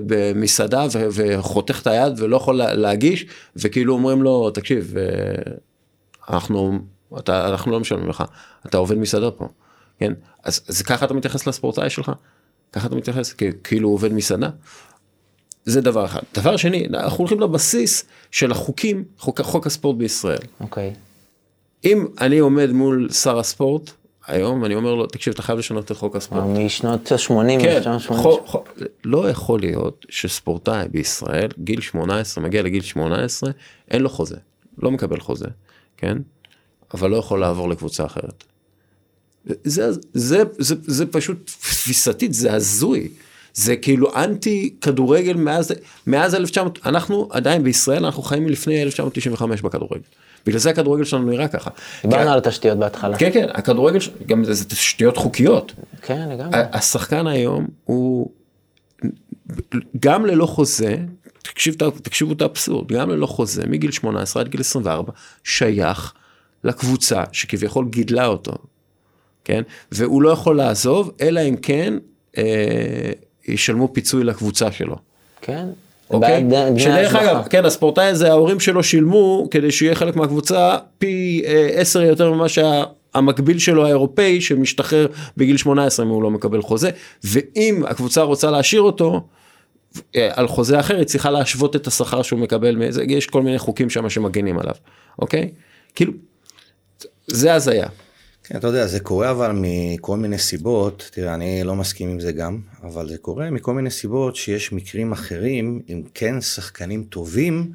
[0.06, 5.54] במסעדה וחותך את היד ולא יכול להגיש, וכאילו אומרים לו, תקשיב, אה,
[6.30, 6.80] אנחנו
[7.20, 8.24] אתה, אנחנו לא משלמים לך,
[8.66, 9.48] אתה עובד מסעדה פה,
[10.00, 10.14] כן?
[10.44, 12.12] אז, אז ככה אתה מתייחס לספורטאי שלך?
[12.72, 13.34] ככה אתה מתייחס
[13.64, 14.50] כאילו הוא עובד מסעדה?
[15.66, 16.22] זה דבר אחד.
[16.34, 20.38] דבר שני, אנחנו הולכים לבסיס של החוקים, חוק, חוק הספורט בישראל.
[20.60, 20.94] אוקיי.
[20.94, 21.13] Okay.
[21.86, 23.92] אם אני עומד מול שר הספורט,
[24.28, 26.44] היום אני אומר לו, תקשיב, אתה חייב לשנות את חוק הספורט.
[26.44, 27.82] משנות ה-80, כן,
[29.06, 33.52] לא יכול להיות שספורטאי בישראל, גיל 18, מגיע לגיל 18,
[33.92, 34.38] אין לו חוזה,
[34.78, 35.48] לא מקבל חוזה,
[35.98, 36.18] כן?
[36.94, 38.44] אבל לא יכול לעבור לקבוצה אחרת.
[39.46, 43.10] זה, זה, זה, זה פשוט תפיסתית, זה הזוי.
[43.54, 45.74] זה כאילו אנטי כדורגל מאז,
[46.08, 50.04] מאז 1900, אנחנו עדיין בישראל, אנחנו חיים מלפני 1995 בכדורגל.
[50.46, 51.70] בגלל זה הכדורגל שלנו נראה ככה.
[52.02, 53.18] דיברנו על התשתיות בהתחלה.
[53.18, 55.74] כן, כן, הכדורגל, גם זה, זה תשתיות חוקיות.
[56.02, 56.60] כן, לגמרי.
[56.72, 58.30] השחקן היום הוא
[60.00, 60.96] גם ללא חוזה,
[61.42, 65.12] תקשיב, תקשיבו את האבסורד, גם ללא חוזה, מגיל 18 עד גיל 24,
[65.44, 66.14] שייך
[66.64, 68.54] לקבוצה שכביכול גידלה אותו,
[69.44, 69.62] כן?
[69.92, 71.94] והוא לא יכול לעזוב, אלא אם כן
[72.38, 73.12] אה,
[73.48, 74.96] ישלמו פיצוי לקבוצה שלו.
[75.42, 75.68] כן.
[76.14, 76.46] אוקיי?
[76.78, 82.00] שדרך אגב, כן, הספורטאי הזה, ההורים שלו שילמו כדי שיהיה חלק מהקבוצה פי אה, עשר
[82.02, 85.08] אה, יותר ממה שהמקביל שלו האירופאי שמשתחרר
[85.38, 86.90] בגיל 18 אם הוא לא מקבל חוזה,
[87.24, 89.28] ואם הקבוצה רוצה להשאיר אותו,
[90.16, 93.90] אה, על חוזה אחר היא צריכה להשוות את השכר שהוא מקבל, יש כל מיני חוקים
[93.90, 94.76] שם שמגנים עליו,
[95.20, 95.50] אוקיי?
[95.96, 96.14] כאילו
[97.28, 97.88] זה הזיה.
[98.44, 102.32] כן, אתה יודע, זה קורה אבל מכל מיני סיבות, תראה, אני לא מסכים עם זה
[102.32, 107.72] גם, אבל זה קורה מכל מיני סיבות שיש מקרים אחרים, אם כן שחקנים טובים,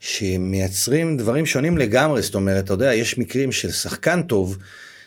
[0.00, 4.58] שמייצרים דברים שונים לגמרי, זאת אומרת, אתה יודע, יש מקרים של שחקן טוב,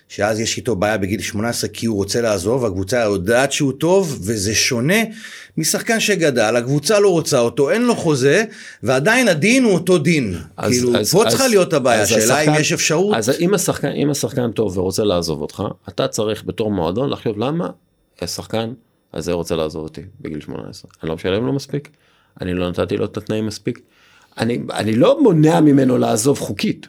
[0.10, 4.56] שאז יש איתו בעיה בגיל 18 כי הוא רוצה לעזוב, הקבוצה יודעת שהוא טוב, וזה
[4.56, 5.04] שונה
[5.58, 8.44] משחקן שגדל, הקבוצה לא רוצה אותו, אין לו חוזה,
[8.84, 10.36] ועדיין הדין הוא אותו דין.
[10.58, 13.16] אז, כאילו, אז, פה אז, צריכה להיות הבעיה, השאלה אם יש אפשרות.
[13.16, 17.70] אז אם השחקן, אם השחקן טוב ורוצה לעזוב אותך, אתה צריך בתור מועדון לחשוב למה
[18.22, 18.74] השחקן
[19.14, 20.92] הזה רוצה לעזוב אותי בגיל 18.
[21.04, 21.90] אני לא משלם לו מספיק,
[22.42, 23.80] אני לא נתתי לו את התנאים מספיק.
[24.38, 26.88] אני, אני לא מונע ממנו לעזוב חוקית.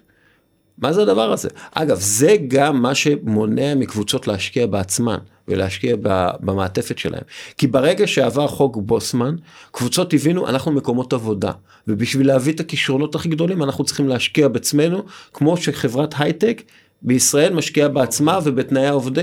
[0.82, 1.48] מה זה הדבר הזה?
[1.72, 5.18] אגב, זה גם מה שמונע מקבוצות להשקיע בעצמן
[5.48, 5.96] ולהשקיע
[6.40, 7.22] במעטפת שלהם.
[7.58, 9.36] כי ברגע שעבר חוק בוסמן,
[9.70, 11.52] קבוצות הבינו, אנחנו מקומות עבודה.
[11.88, 15.02] ובשביל להביא את הכישרונות הכי גדולים, אנחנו צריכים להשקיע בעצמנו,
[15.32, 16.62] כמו שחברת הייטק
[17.02, 19.22] בישראל משקיעה בעצמה ובתנאי העבודה,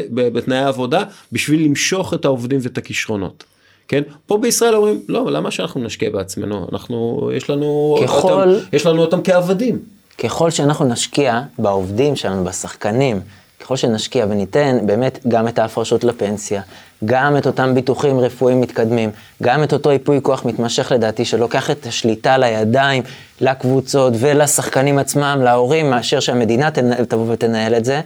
[0.51, 3.43] העבודה בשביל למשוך את העובדים ואת הכישרונות.
[3.88, 4.01] כן?
[4.26, 6.68] פה בישראל אומרים, לא, למה שאנחנו נשקיע בעצמנו?
[6.72, 9.95] אנחנו, יש לנו, ככל, אותם, יש לנו אותם כעבדים.
[10.24, 13.22] ככל שאנחנו נשקיע בעובדים שלנו, בשחקנים,
[13.59, 16.61] ככל שנשקיע וניתן באמת גם את ההפרשות לפנסיה,
[17.05, 19.09] גם את אותם ביטוחים רפואיים מתקדמים,
[19.43, 23.03] גם את אותו ייפוי כוח מתמשך לדעתי, שלוקח את השליטה לידיים,
[23.41, 26.72] לקבוצות ולשחקנים עצמם, להורים, מאשר שהמדינה
[27.07, 28.01] תבוא ותנהל את זה,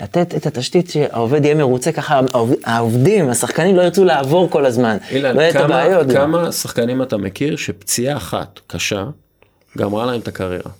[0.00, 2.20] לתת את התשתית שהעובד יהיה מרוצה, ככה
[2.64, 4.96] העובדים, השחקנים לא ירצו לעבור כל הזמן.
[5.10, 6.52] אילן, לא כמה, הבעיות, כמה לא.
[6.52, 9.04] שחקנים אתה מכיר שפציעה אחת קשה
[9.78, 10.70] גמרה להם את הקריירה?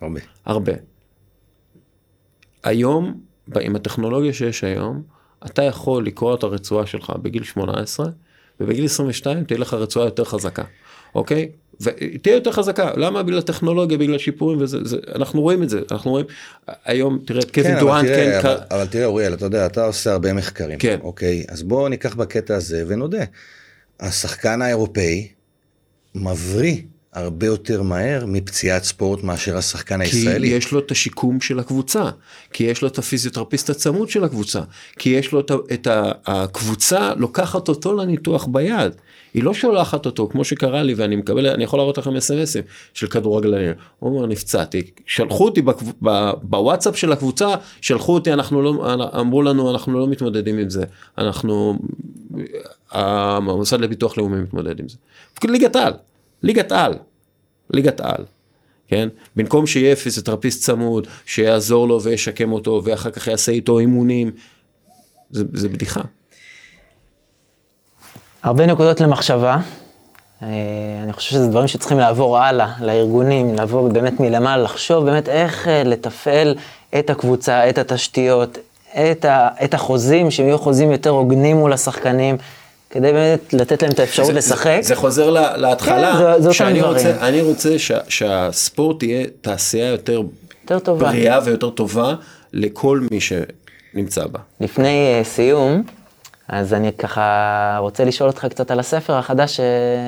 [0.00, 0.20] הרבה.
[0.44, 0.72] הרבה.
[2.64, 3.20] היום,
[3.60, 5.02] עם הטכנולוגיה שיש היום,
[5.46, 8.06] אתה יכול לקרוא את הרצועה שלך בגיל 18,
[8.60, 10.64] ובגיל 22 תהיה לך רצועה יותר חזקה,
[11.14, 11.48] אוקיי?
[11.80, 13.22] ותהיה יותר חזקה, למה?
[13.22, 16.26] בגלל טכנולוגיה, בגלל שיפורים וזה, זה, אנחנו רואים את זה, אנחנו רואים,
[16.84, 18.40] היום תראה את קווין דורנט, כן.
[18.42, 18.72] אבל, כ...
[18.72, 20.98] אבל תראה אוריאל, אתה יודע, אתה עושה הרבה מחקרים, כן.
[21.02, 21.44] אוקיי?
[21.48, 23.24] אז בואו ניקח בקטע הזה ונודה,
[24.00, 25.28] השחקן האירופאי
[26.14, 26.76] מבריא
[27.14, 30.48] הרבה יותר מהר מפציעת ספורט מאשר השחקן כי הישראלי.
[30.48, 32.10] כי יש לו את השיקום של הקבוצה,
[32.52, 34.60] כי יש לו את הפיזיותרפיסט הצמוד של הקבוצה,
[34.98, 35.88] כי יש לו את, את
[36.26, 38.92] הקבוצה לוקחת אותו לניתוח ביד.
[39.34, 42.62] היא לא שולחת אותו כמו שקרה לי ואני מקבל אני יכול להראות לכם אסמסים
[42.94, 43.72] של כדורגלנים.
[43.98, 45.86] הוא אומר נפצעתי שלחו אותי בקב,
[46.42, 50.84] בוואטסאפ של הקבוצה שלחו אותי אנחנו לא אמרו לנו אנחנו לא מתמודדים עם זה
[51.18, 51.78] אנחנו
[52.90, 54.96] המוסד לביטוח לאומי מתמודד עם זה.
[55.44, 55.92] ליגת על.
[56.44, 56.94] ליגת על,
[57.70, 58.24] ליגת על,
[58.88, 59.08] כן?
[59.36, 64.30] במקום שיהיה פיזיותרפיסט צמוד, שיעזור לו וישקם אותו, ואחר כך יעשה איתו אימונים,
[65.30, 66.00] זה, זה בדיחה.
[68.42, 69.58] הרבה נקודות למחשבה.
[70.42, 70.48] אה,
[71.02, 75.82] אני חושב שזה דברים שצריכים לעבור הלאה, לארגונים, לעבור באמת מלמעלה, לחשוב באמת איך אה,
[75.84, 76.54] לתפעל
[76.98, 78.58] את הקבוצה, את התשתיות,
[78.92, 82.36] את, ה, את החוזים, שהם יהיו חוזים יותר הוגנים מול השחקנים.
[82.94, 84.78] כדי באמת לתת להם את האפשרות זה, לשחק.
[84.82, 90.22] זה, זה חוזר לה, להתחלה, כן, שאני רוצה, אני רוצה שה, שהספורט יהיה תעשייה יותר,
[90.62, 91.06] יותר טובה.
[91.06, 92.14] בריאה ויותר טובה
[92.52, 94.38] לכל מי שנמצא בה.
[94.60, 95.82] לפני uh, סיום,
[96.48, 99.60] אז אני ככה רוצה לשאול אותך קצת על הספר החדש ש...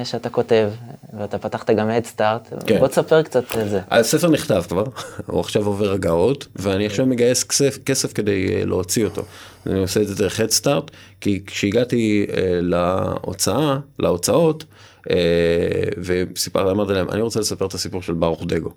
[0.04, 0.70] שאתה כותב,
[1.18, 2.78] ואתה פתחת גם הדסטארט, כן.
[2.78, 3.80] בוא תספר קצת על זה.
[3.90, 4.84] הספר נכתב כבר,
[5.26, 9.22] הוא עכשיו עובר הגאות, ואני עכשיו מגייס כסף, כסף כדי אה, להוציא אותו.
[9.66, 10.90] אני עושה את זה דרך הדסטארט,
[11.20, 14.64] כי כשהגעתי אה, להוצאה, להוצאות,
[15.10, 15.16] אה,
[15.98, 18.70] וסיפרתי, אמרתי להם, אני רוצה לספר את הסיפור של ברוך דגו.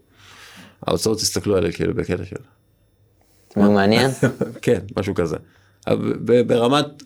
[0.87, 2.35] ההוצאות הסתכלו עליי כאילו בקטע של...
[3.55, 4.11] מעניין?
[4.61, 5.37] כן, משהו כזה.
[6.47, 7.03] ברמת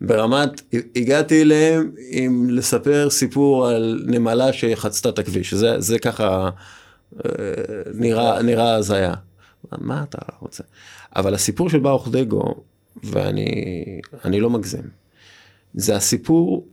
[0.00, 0.62] ברמת,
[0.96, 6.50] הגעתי אליהם עם לספר סיפור על נמלה שחצתה את הכביש, זה, זה ככה
[7.24, 7.30] אה,
[7.94, 9.14] נראה, נראה הזיה.
[9.78, 10.62] מה אתה רוצה?
[11.16, 12.54] אבל הסיפור של ברוך דגו,
[13.02, 14.90] ואני לא מגזים,
[15.74, 16.66] זה הסיפור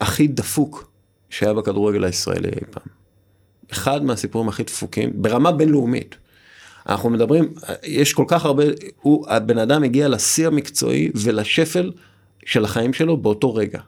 [0.00, 0.90] הכי דפוק
[1.30, 2.86] שהיה בכדורגל הישראלי אי פעם.
[3.72, 6.16] אחד מהסיפורים הכי דפוקים, ברמה בינלאומית.
[6.88, 8.64] אנחנו מדברים, יש כל כך הרבה,
[9.00, 11.92] הוא, הבן אדם הגיע לשיא המקצועי ולשפל
[12.46, 13.80] של החיים שלו באותו רגע.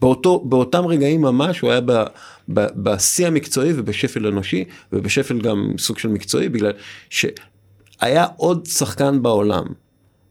[0.00, 1.80] באותו, באותם רגעים ממש הוא היה
[2.48, 6.72] בשיא המקצועי ובשפל אנושי ובשפל גם סוג של מקצועי בגלל
[7.10, 9.64] שהיה עוד שחקן בעולם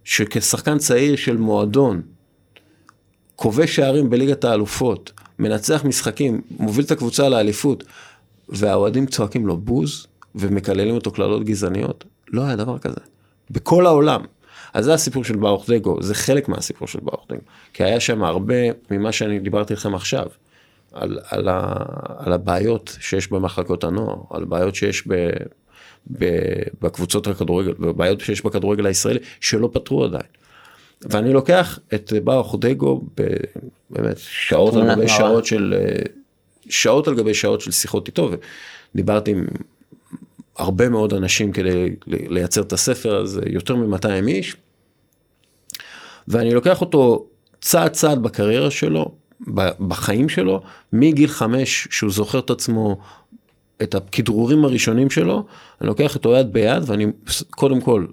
[0.10, 2.01] שכשחקן צעיר של מועדון
[3.36, 7.84] כובש שערים בליגת האלופות מנצח משחקים מוביל את הקבוצה לאליפות
[8.49, 12.99] והאוהדים צועקים לו בוז ומקללים אותו קללות גזעניות, לא היה דבר כזה.
[13.51, 14.22] בכל העולם.
[14.74, 17.41] אז זה הסיפור של ברוך דגו, זה חלק מהסיפור של ברוך דגו.
[17.74, 18.55] כי היה שם הרבה
[18.91, 20.26] ממה שאני דיברתי לכם עכשיו,
[20.93, 21.74] על, על, ה,
[22.18, 25.30] על הבעיות שיש במחלקות הנוער, על בעיות שיש ב,
[26.82, 30.23] בקבוצות הכדורגל, ובעיות שיש בכדורגל הישראלי, שלא פתרו עדיין.
[31.01, 33.01] ואני לוקח את ברוך דגו
[33.89, 35.73] באמת שעות על גבי שעות של,
[36.69, 38.32] שעות על גבי שעות של שיחות איתו,
[38.93, 39.47] ודיברתי עם
[40.57, 44.55] הרבה מאוד אנשים כדי לייצר את הספר הזה, יותר מ-200 איש.
[46.27, 47.25] ואני לוקח אותו
[47.61, 49.11] צעד צעד בקריירה שלו,
[49.88, 50.61] בחיים שלו,
[50.93, 52.99] מגיל חמש שהוא זוכר את עצמו,
[53.84, 55.45] את הכדרורים הראשונים שלו,
[55.82, 57.05] אני לוקח אותו יד ביד ואני
[57.49, 58.05] קודם כל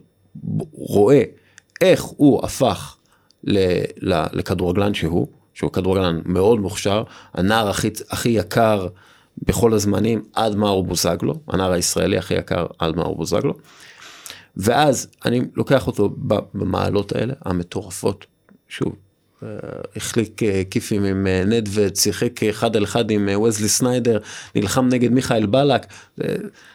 [0.73, 1.23] רואה
[1.81, 2.97] איך הוא הפך
[4.33, 7.03] לכדורגלן שהוא, שהוא כדורגלן מאוד מוכשר,
[7.35, 8.87] הנער הכי, הכי יקר
[9.43, 13.55] בכל הזמנים עד מאור בוזגלו, הנער הישראלי הכי יקר עד מאור בוזגלו.
[14.57, 16.11] ואז אני לוקח אותו
[16.55, 18.27] במעלות האלה המטורפות,
[18.69, 18.97] שוב,
[19.97, 24.19] החליק אה, כיפים עם אה, נדווד, שיחק אחד על אחד עם וזלי סניידר,
[24.55, 25.87] נלחם נגד מיכאל בלק,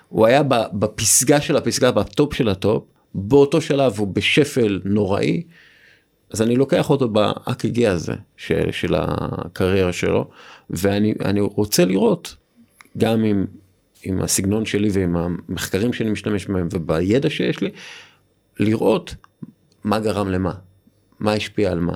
[0.09, 0.43] הוא היה
[0.74, 2.84] בפסגה של הפסגה, בטופ של הטופ,
[3.16, 5.43] באותו שלב הוא בשפל נוראי,
[6.34, 10.30] אז אני לוקח אותו באק"ג הזה של, של הקריירה שלו,
[10.70, 12.36] ואני רוצה לראות,
[12.97, 13.45] גם עם,
[14.03, 17.70] עם הסגנון שלי ועם המחקרים שאני משתמש בהם ובידע שיש לי,
[18.59, 19.16] לראות
[19.84, 20.53] מה גרם למה,
[21.20, 21.95] מה השפיע על מה,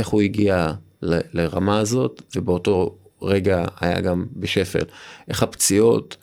[0.00, 0.72] איך הוא הגיע
[1.02, 4.84] ל, לרמה הזאת, ובאותו רגע היה גם בשפל,
[5.28, 6.16] איך הפציעות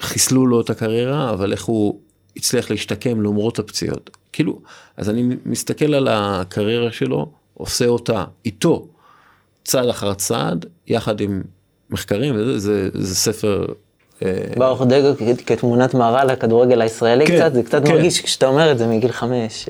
[0.00, 2.00] חיסלו לו את הקריירה, אבל איך הוא
[2.36, 4.10] הצליח להשתקם למרות הפציעות.
[4.32, 4.60] כאילו,
[4.96, 8.88] אז אני מסתכל על הקריירה שלו, עושה אותה איתו,
[9.64, 11.42] צעד אחר צעד, יחד עם
[11.90, 13.66] מחקרים, וזה זה, זה ספר...
[14.22, 15.08] אה, ברוך דגו
[15.46, 17.92] כתמונת מראה לכדורגל הישראלי כן, קצת, זה קצת כן.
[17.92, 19.68] מרגיש כשאתה אומר את זה מגיל חמש,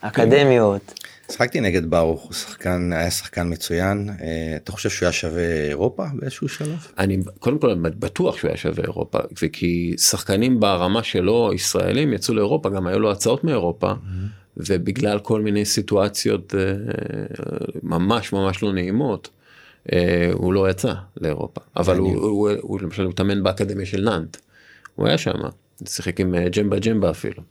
[0.00, 1.00] אקדמיות.
[1.30, 4.08] שחקתי נגד ברוך, הוא שחקן, היה שחקן מצוין.
[4.20, 6.86] אה, אתה חושב שהוא היה שווה אירופה באיזשהו שלב?
[6.98, 12.70] אני קודם כל בטוח שהוא היה שווה אירופה, וכי שחקנים ברמה שלו, ישראלים, יצאו לאירופה,
[12.70, 14.40] גם היו לו הצעות מאירופה, mm-hmm.
[14.56, 16.74] ובגלל כל מיני סיטואציות אה,
[17.82, 19.30] ממש ממש לא נעימות,
[19.92, 21.60] אה, הוא לא יצא לאירופה.
[21.76, 24.36] אבל הוא, הוא, הוא למשל הוא התאמן באקדמיה של נאנט,
[24.94, 25.32] הוא היה שם,
[25.86, 27.42] שיחק עם ג'מבה ג'מבה אפילו.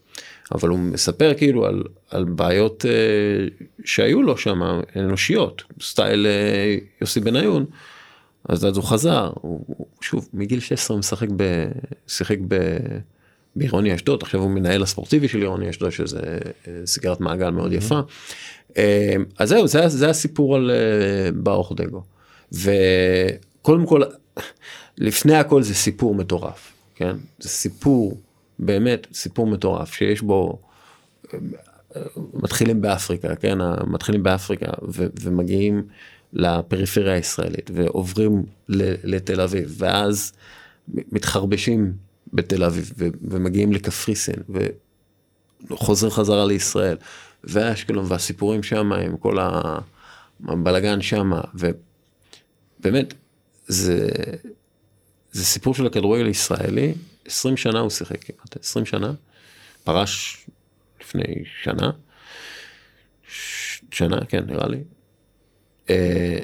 [0.52, 4.62] אבל הוא מספר כאילו על, על בעיות uh, שהיו לו שם,
[4.96, 7.66] אנושיות, סטייל uh, יוסי בניון.
[8.50, 11.66] אז אז הוא חזר, הוא, שוב, מגיל 16 הוא משחק ב...
[12.08, 12.78] שיחק ב...
[13.56, 16.20] בעירוני אשדוד, עכשיו הוא מנהל הספורטיבי של עירוני אשדוד, שזה
[16.68, 18.00] אה, סגירת מעגל מאוד יפה.
[19.38, 20.72] אז זהו, זה, זה הסיפור על
[21.36, 22.04] ברוך דגו.
[22.52, 24.02] וקודם כל,
[24.98, 27.16] לפני הכל זה סיפור מטורף, כן?
[27.40, 28.18] זה סיפור
[28.60, 30.60] באמת סיפור מטורף שיש בו
[32.34, 33.58] מתחילים באפריקה כן
[33.88, 35.88] מתחילים באפריקה ו- ומגיעים
[36.34, 38.44] לפריפריה הישראלית ועוברים
[39.04, 40.34] לתל אביב ואז
[40.88, 41.94] מתחרבשים
[42.34, 44.44] בתל אביב ו- ומגיעים לקפריסין
[45.70, 46.98] וחוזרים חזרה לישראל
[47.44, 49.38] ואשקלון והסיפורים שם עם כל
[50.48, 51.32] הבלגן שם
[52.80, 53.14] ובאמת
[53.68, 54.08] זה
[55.32, 56.94] זה סיפור של הכדורגל הישראלי
[57.26, 59.12] 20 שנה הוא שיחק כמעט, 20 שנה,
[59.84, 60.46] פרש
[61.02, 61.24] לפני
[61.64, 61.92] שנה,
[63.92, 64.84] שנה, כן, נראה לי.
[65.90, 66.40] אה,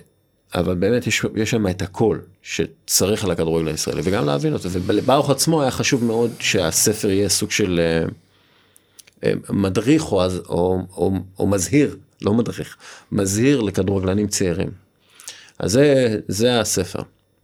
[0.55, 5.29] אבל באמת יש, יש שם את הכל שצריך על הכדורגל הישראלי וגם להבין אותו ולברוך
[5.29, 8.05] עצמו היה חשוב מאוד שהספר יהיה סוג של אה,
[9.23, 12.77] אה, מדריך או, או, או, או מזהיר לא מדריך
[13.11, 14.69] מזהיר לכדורגלנים צעירים.
[15.59, 17.01] אז זה, זה הספר.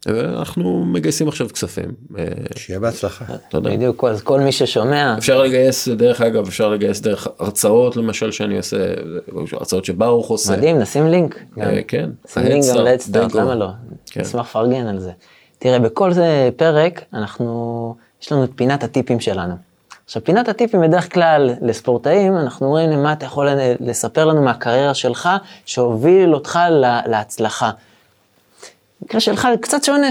[0.07, 1.91] אנחנו מגייסים עכשיו כספים.
[2.55, 3.25] שיהיה בהצלחה.
[3.49, 3.69] תודה.
[3.69, 5.15] בדיוק, אז כל מי ששומע.
[5.17, 8.77] אפשר לגייס, דרך אגב, אפשר לגייס דרך הרצאות למשל שאני עושה,
[9.51, 10.53] הרצאות שברוך עושה.
[10.57, 11.39] מדהים, נשים לינק.
[11.61, 12.09] אה, כן.
[12.25, 13.67] נשים לינק גם לאדסטארט, למה לא?
[14.05, 14.21] כן.
[14.21, 15.11] נשמח לפרגן על זה.
[15.59, 19.53] תראה, בכל זה פרק, אנחנו, יש לנו את פינת הטיפים שלנו.
[20.05, 23.47] עכשיו, פינת הטיפים בדרך כלל לספורטאים, אנחנו אומרים להם, מה אתה יכול
[23.79, 25.29] לספר לנו מהקריירה שלך,
[25.65, 26.59] שהוביל אותך
[27.05, 27.71] להצלחה.
[29.01, 30.09] במקרה שלך קצת שונה,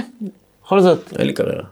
[0.65, 1.13] בכל זאת.
[1.19, 1.65] אין לי קריירה.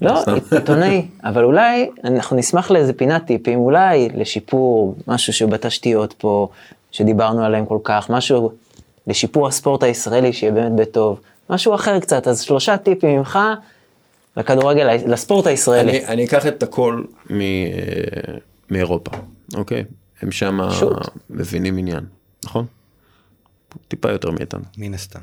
[0.00, 6.48] לא, עיתונאי, אבל אולי אנחנו נשמח לאיזה פינת טיפים, אולי לשיפור, משהו שבתשתיות פה,
[6.90, 8.52] שדיברנו עליהם כל כך, משהו
[9.06, 11.20] לשיפור הספורט הישראלי, שיהיה באמת בטוב,
[11.50, 13.38] משהו אחר קצת, אז שלושה טיפים ממך
[14.36, 15.90] לכדורגל, לספורט הישראלי.
[15.90, 17.38] אני, אני אקח את הכל מ,
[18.70, 19.10] מאירופה,
[19.54, 19.84] אוקיי?
[20.22, 20.58] הם שם
[21.30, 22.04] מבינים עניין,
[22.44, 22.66] נכון?
[23.88, 24.62] טיפה יותר מאיתנו.
[24.78, 25.20] מן הסתם.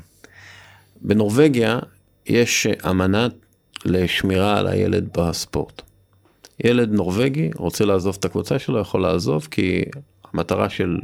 [1.00, 1.78] בנורבגיה
[2.26, 3.28] יש אמנה
[3.84, 5.82] לשמירה על הילד בספורט.
[6.64, 9.84] ילד נורבגי רוצה לעזוב את הקבוצה שלו, יכול לעזוב, כי
[10.32, 10.98] המטרה של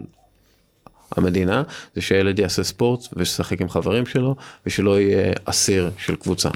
[1.16, 1.62] המדינה
[1.94, 4.36] זה שהילד יעשה ספורט וישחק עם חברים שלו,
[4.66, 6.48] ושלא יהיה אסיר של קבוצה.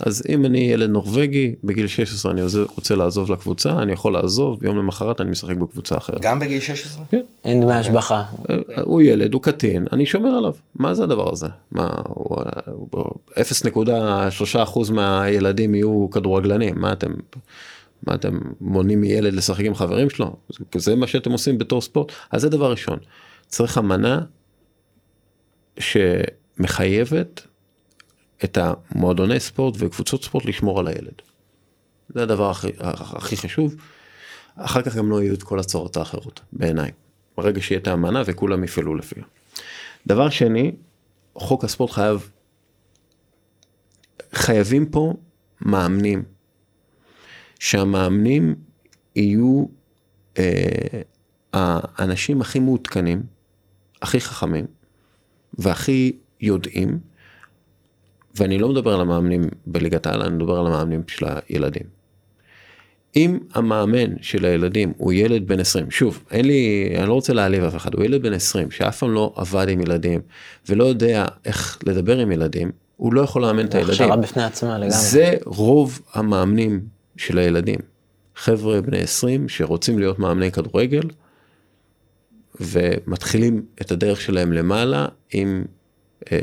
[0.00, 2.40] אז אם אני ילד נורבגי, בגיל 16 אני
[2.76, 6.20] רוצה לעזוב לקבוצה, אני יכול לעזוב, יום למחרת אני משחק בקבוצה אחרת.
[6.20, 7.04] גם בגיל 16?
[7.10, 7.20] כן.
[7.44, 8.24] אין דמי השבחה.
[8.50, 10.54] אה, הוא ילד, הוא קטין, אני שומר עליו.
[10.74, 11.46] מה זה הדבר הזה?
[11.72, 11.90] מה,
[13.36, 17.12] 0.3% מהילדים יהיו כדורגלנים, מה אתם...
[18.06, 20.36] מה אתם מונעים מילד לשחק עם חברים שלו?
[20.76, 22.12] זה מה שאתם עושים בתור ספורט?
[22.30, 22.98] אז זה דבר ראשון.
[23.46, 24.20] צריך אמנה
[25.78, 27.47] שמחייבת
[28.44, 31.22] את המועדוני ספורט וקבוצות ספורט לשמור על הילד.
[32.08, 33.74] זה הדבר הכי, הכי חשוב.
[34.56, 36.90] אחר כך גם לא יהיו את כל הצורות האחרות, בעיניי.
[37.36, 39.24] ברגע שיהיה את האמנה וכולם יפעלו לפיה.
[40.06, 40.72] דבר שני,
[41.34, 42.30] חוק הספורט חייב,
[44.32, 45.14] חייבים פה
[45.60, 46.22] מאמנים.
[47.58, 48.54] שהמאמנים
[49.16, 49.66] יהיו
[50.38, 51.00] אה,
[51.52, 53.22] האנשים הכי מעודכנים,
[54.02, 54.66] הכי חכמים
[55.58, 56.98] והכי יודעים,
[58.38, 61.98] ואני לא מדבר על המאמנים בליגת העל, אני מדבר על המאמנים של הילדים.
[63.16, 67.64] אם המאמן של הילדים הוא ילד בן 20, שוב, אין לי, אני לא רוצה להעליב
[67.64, 70.20] אף אחד, הוא ילד בן 20 שאף פעם לא עבד עם ילדים
[70.68, 73.92] ולא יודע איך לדבר עם ילדים, הוא לא יכול לאמן את הילדים.
[73.92, 74.90] הכשרה בפני עצמה לגמרי.
[74.90, 76.80] זה רוב המאמנים
[77.16, 77.78] של הילדים.
[78.36, 81.08] חבר'ה בני 20 שרוצים להיות מאמני כדורגל
[82.60, 85.64] ומתחילים את הדרך שלהם למעלה עם
[86.32, 86.38] אה,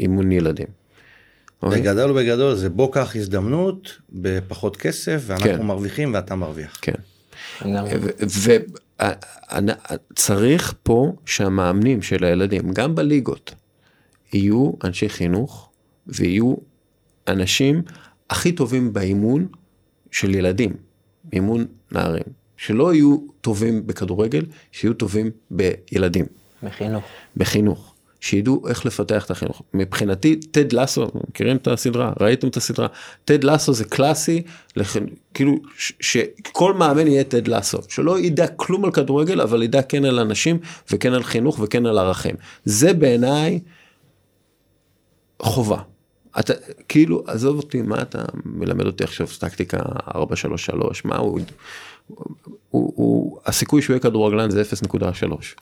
[0.00, 0.77] אימון ילדים.
[1.62, 1.80] אוקיי?
[1.80, 5.62] בגדול ובגדול זה בוא קח הזדמנות בפחות כסף ואנחנו כן.
[5.62, 6.78] מרוויחים ואתה מרוויח.
[6.82, 6.92] כן.
[10.10, 13.54] וצריך פה שהמאמנים של הילדים גם בליגות
[14.32, 15.70] יהיו אנשי חינוך
[16.06, 16.54] ויהיו
[17.28, 17.82] אנשים
[18.30, 19.46] הכי טובים באימון
[20.10, 20.76] של ילדים,
[21.32, 22.22] אימון נערים,
[22.56, 26.26] שלא יהיו טובים בכדורגל, שיהיו טובים בילדים.
[26.62, 27.04] בחינוך.
[27.36, 27.87] בחינוך.
[28.20, 29.62] שידעו איך לפתח את החינוך.
[29.74, 32.12] מבחינתי, טד לסו, מכירים את הסדרה?
[32.20, 32.86] ראיתם את הסדרה?
[33.24, 34.42] טד לסו זה קלאסי,
[34.76, 34.96] לכ...
[35.34, 35.56] כאילו
[36.00, 40.58] שכל מאמן יהיה טד לסו, שלא ידע כלום על כדורגל, אבל ידע כן על אנשים
[40.92, 42.34] וכן על חינוך וכן על ערכים.
[42.64, 43.60] זה בעיניי
[45.42, 45.78] חובה.
[46.40, 46.52] אתה
[46.88, 49.78] כאילו עזוב אותי מה אתה מלמד אותי עכשיו טקטיקה
[50.14, 51.40] 433 מה הוא
[52.70, 54.96] הוא, הוא, הסיכוי שהוא יהיה כדורגלן זה 0.3.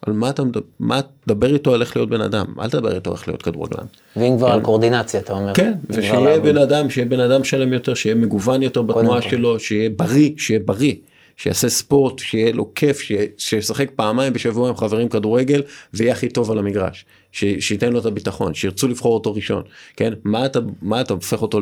[0.02, 1.00] על מה אתה מדבר, מה,
[1.42, 3.84] איתו על איך להיות בן אדם, אל תדבר איתו איך להיות כדורגלן.
[4.16, 5.54] ואם כבר על קואורדינציה אתה אומר.
[5.54, 9.90] כן, ושיהיה בן אדם, שיהיה בן אדם שלם יותר, שיהיה מגוון יותר בתנועה שלו, שיהיה
[9.90, 10.94] בריא, שיהיה בריא.
[11.36, 12.98] שיעשה ספורט, שיהיה לו כיף,
[13.38, 15.62] שישחק פעמיים בשבוע עם חברים כדורגל
[15.94, 19.62] ויהיה הכי טוב על המגרש, ש, שייתן לו את הביטחון, שירצו לבחור אותו ראשון,
[19.96, 20.12] כן?
[20.24, 21.60] מה אתה, מה אתה הופך אותו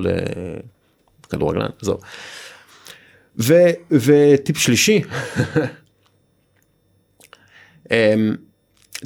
[1.28, 1.68] לכדורגלן?
[1.82, 2.01] עזוב.
[3.39, 3.55] ו,
[3.91, 5.03] וטיפ שלישי,
[7.91, 8.37] אמ,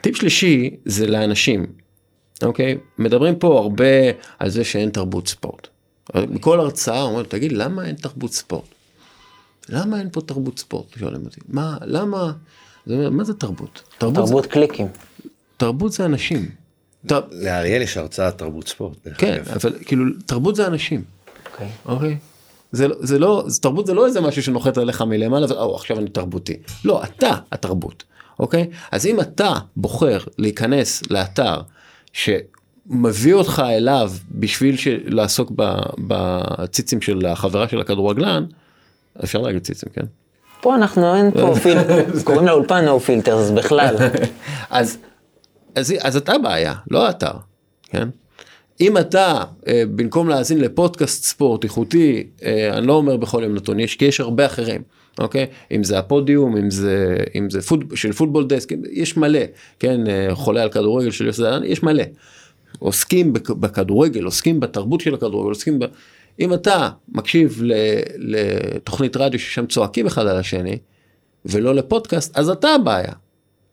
[0.01, 1.67] טיפ שלישי זה לאנשים,
[2.43, 2.79] אוקיי?
[2.99, 3.85] מדברים פה הרבה
[4.39, 5.69] על זה שאין תרבות ספורט.
[6.15, 8.65] בכל הרצאה אומרים, תגיד, למה אין תרבות ספורט?
[9.69, 10.99] למה אין פה תרבות ספורט?
[10.99, 11.41] שואלים אותי.
[11.49, 12.33] מה, למה,
[12.87, 13.83] זה אומר, מה זה תרבות?
[13.99, 14.89] תרבות, תרבות זה, קליקים.
[15.57, 16.51] תרבות זה אנשים.
[17.31, 18.97] לאריאל יש הרצאה תרבות ספורט.
[19.19, 21.03] כן, אבל כאילו, תרבות זה אנשים.
[21.53, 21.71] אוקיי.
[21.87, 22.17] אוקיי?
[22.73, 26.09] זה, זה לא, זה, תרבות זה לא איזה משהו שנוחת עליך מלמעלה ואו עכשיו אני
[26.09, 26.57] תרבותי.
[26.85, 28.05] לא, אתה התרבות,
[28.39, 28.71] אוקיי?
[28.93, 31.61] אז אם אתה בוחר להיכנס לאתר
[32.13, 35.53] שמביא אותך אליו בשביל לעסוק
[35.99, 38.45] בציצים של החברה של הכדורגלן,
[39.25, 40.05] אפשר להגיד ציצים, כן?
[40.61, 43.97] פה אנחנו אין פה פילטר, קוראים לאולפן נו פילטרס בכלל.
[44.71, 44.99] אז,
[45.75, 47.33] אז, אז אתה בעיה, לא האתר,
[47.83, 48.09] כן?
[48.81, 53.81] אם אתה, אה, במקום להאזין לפודקאסט ספורט איכותי, אה, אני לא אומר בכל יום נתון,
[53.81, 54.83] יש, כי יש הרבה אחרים,
[55.19, 55.47] אוקיי?
[55.71, 59.41] אם זה הפודיום, אם זה, אם זה פוט, של פוטבול דסק, יש מלא,
[59.79, 60.09] כן?
[60.09, 62.05] אה, חולה על כדורגל של יוסי דלן, יש מלא.
[62.79, 65.85] עוסקים בכדורגל, עוסקים בתרבות של הכדורגל, עוסקים ב...
[66.41, 67.63] אם אתה מקשיב
[68.19, 70.79] לתוכנית רדיו ששם צועקים אחד על השני,
[71.45, 73.13] ולא לפודקאסט, אז אתה הבעיה.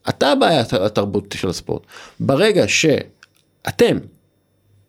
[0.10, 1.82] אתה הבעיה התרבות של הספורט.
[2.20, 3.98] ברגע שאתם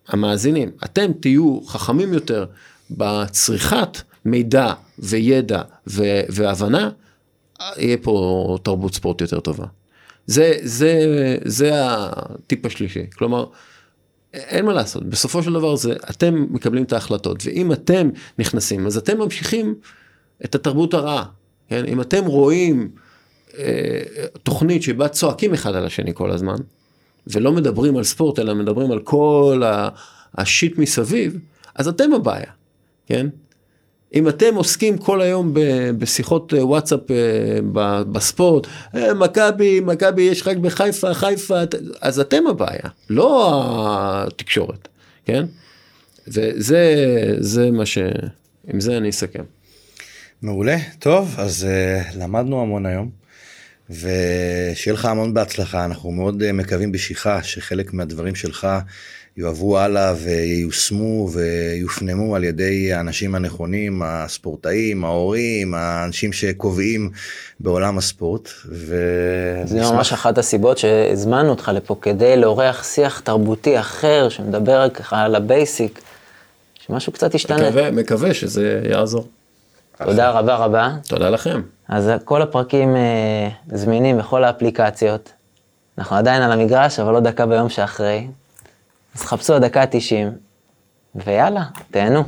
[0.07, 2.45] המאזינים, אתם תהיו חכמים יותר
[2.91, 6.89] בצריכת מידע וידע ו- והבנה,
[7.77, 9.65] יהיה פה תרבות ספורט יותר טובה.
[10.25, 10.93] זה, זה,
[11.45, 13.05] זה הטיפ השלישי.
[13.17, 13.45] כלומר,
[14.33, 18.97] אין מה לעשות, בסופו של דבר זה אתם מקבלים את ההחלטות, ואם אתם נכנסים, אז
[18.97, 19.75] אתם ממשיכים
[20.45, 21.25] את התרבות הרעה.
[21.69, 21.85] כן?
[21.85, 22.89] אם אתם רואים
[23.57, 24.01] אה,
[24.43, 26.55] תוכנית שבה צועקים אחד על השני כל הזמן,
[27.31, 29.61] ולא מדברים על ספורט, אלא מדברים על כל
[30.35, 31.39] השיט מסביב,
[31.75, 32.51] אז אתם הבעיה,
[33.05, 33.27] כן?
[34.13, 35.53] אם אתם עוסקים כל היום
[35.97, 41.55] בשיחות אה, וואטסאפ אה, בספורט, אה, מכבי, מכבי יש רק בחיפה, חיפה,
[42.01, 43.53] אז אתם הבעיה, לא
[44.27, 44.87] התקשורת,
[45.25, 45.45] כן?
[46.27, 46.95] וזה
[47.39, 47.97] זה מה ש...
[48.73, 49.43] עם זה אני אסכם.
[50.41, 51.67] מעולה, טוב, אז
[52.15, 53.09] למדנו המון היום.
[53.89, 58.67] ושיהיה לך המון בהצלחה, אנחנו מאוד אה, מקווים בשיחה שחלק מהדברים שלך
[59.37, 67.09] יועברו הלאה וייושמו ויופנמו על ידי האנשים הנכונים, הספורטאים, ההורים, האנשים שקובעים
[67.59, 68.49] בעולם הספורט.
[68.69, 68.95] ו...
[69.65, 75.35] זה ממש אחת הסיבות שהזמנו אותך לפה כדי לאורח שיח תרבותי אחר שמדבר ככה על
[75.35, 76.01] ה basic,
[76.87, 77.69] שמשהו קצת ישתנה.
[77.69, 79.27] מקווה, מקווה שזה יעזור.
[80.05, 80.89] תודה רבה רבה.
[81.07, 81.61] תודה לכם.
[81.89, 85.31] אז כל הפרקים אה, זמינים בכל האפליקציות.
[85.97, 88.27] אנחנו עדיין על המגרש, אבל עוד דקה ביום שאחרי.
[89.15, 90.29] אז חפשו הדקה ה-90,
[91.15, 92.23] ויאללה, תהנו.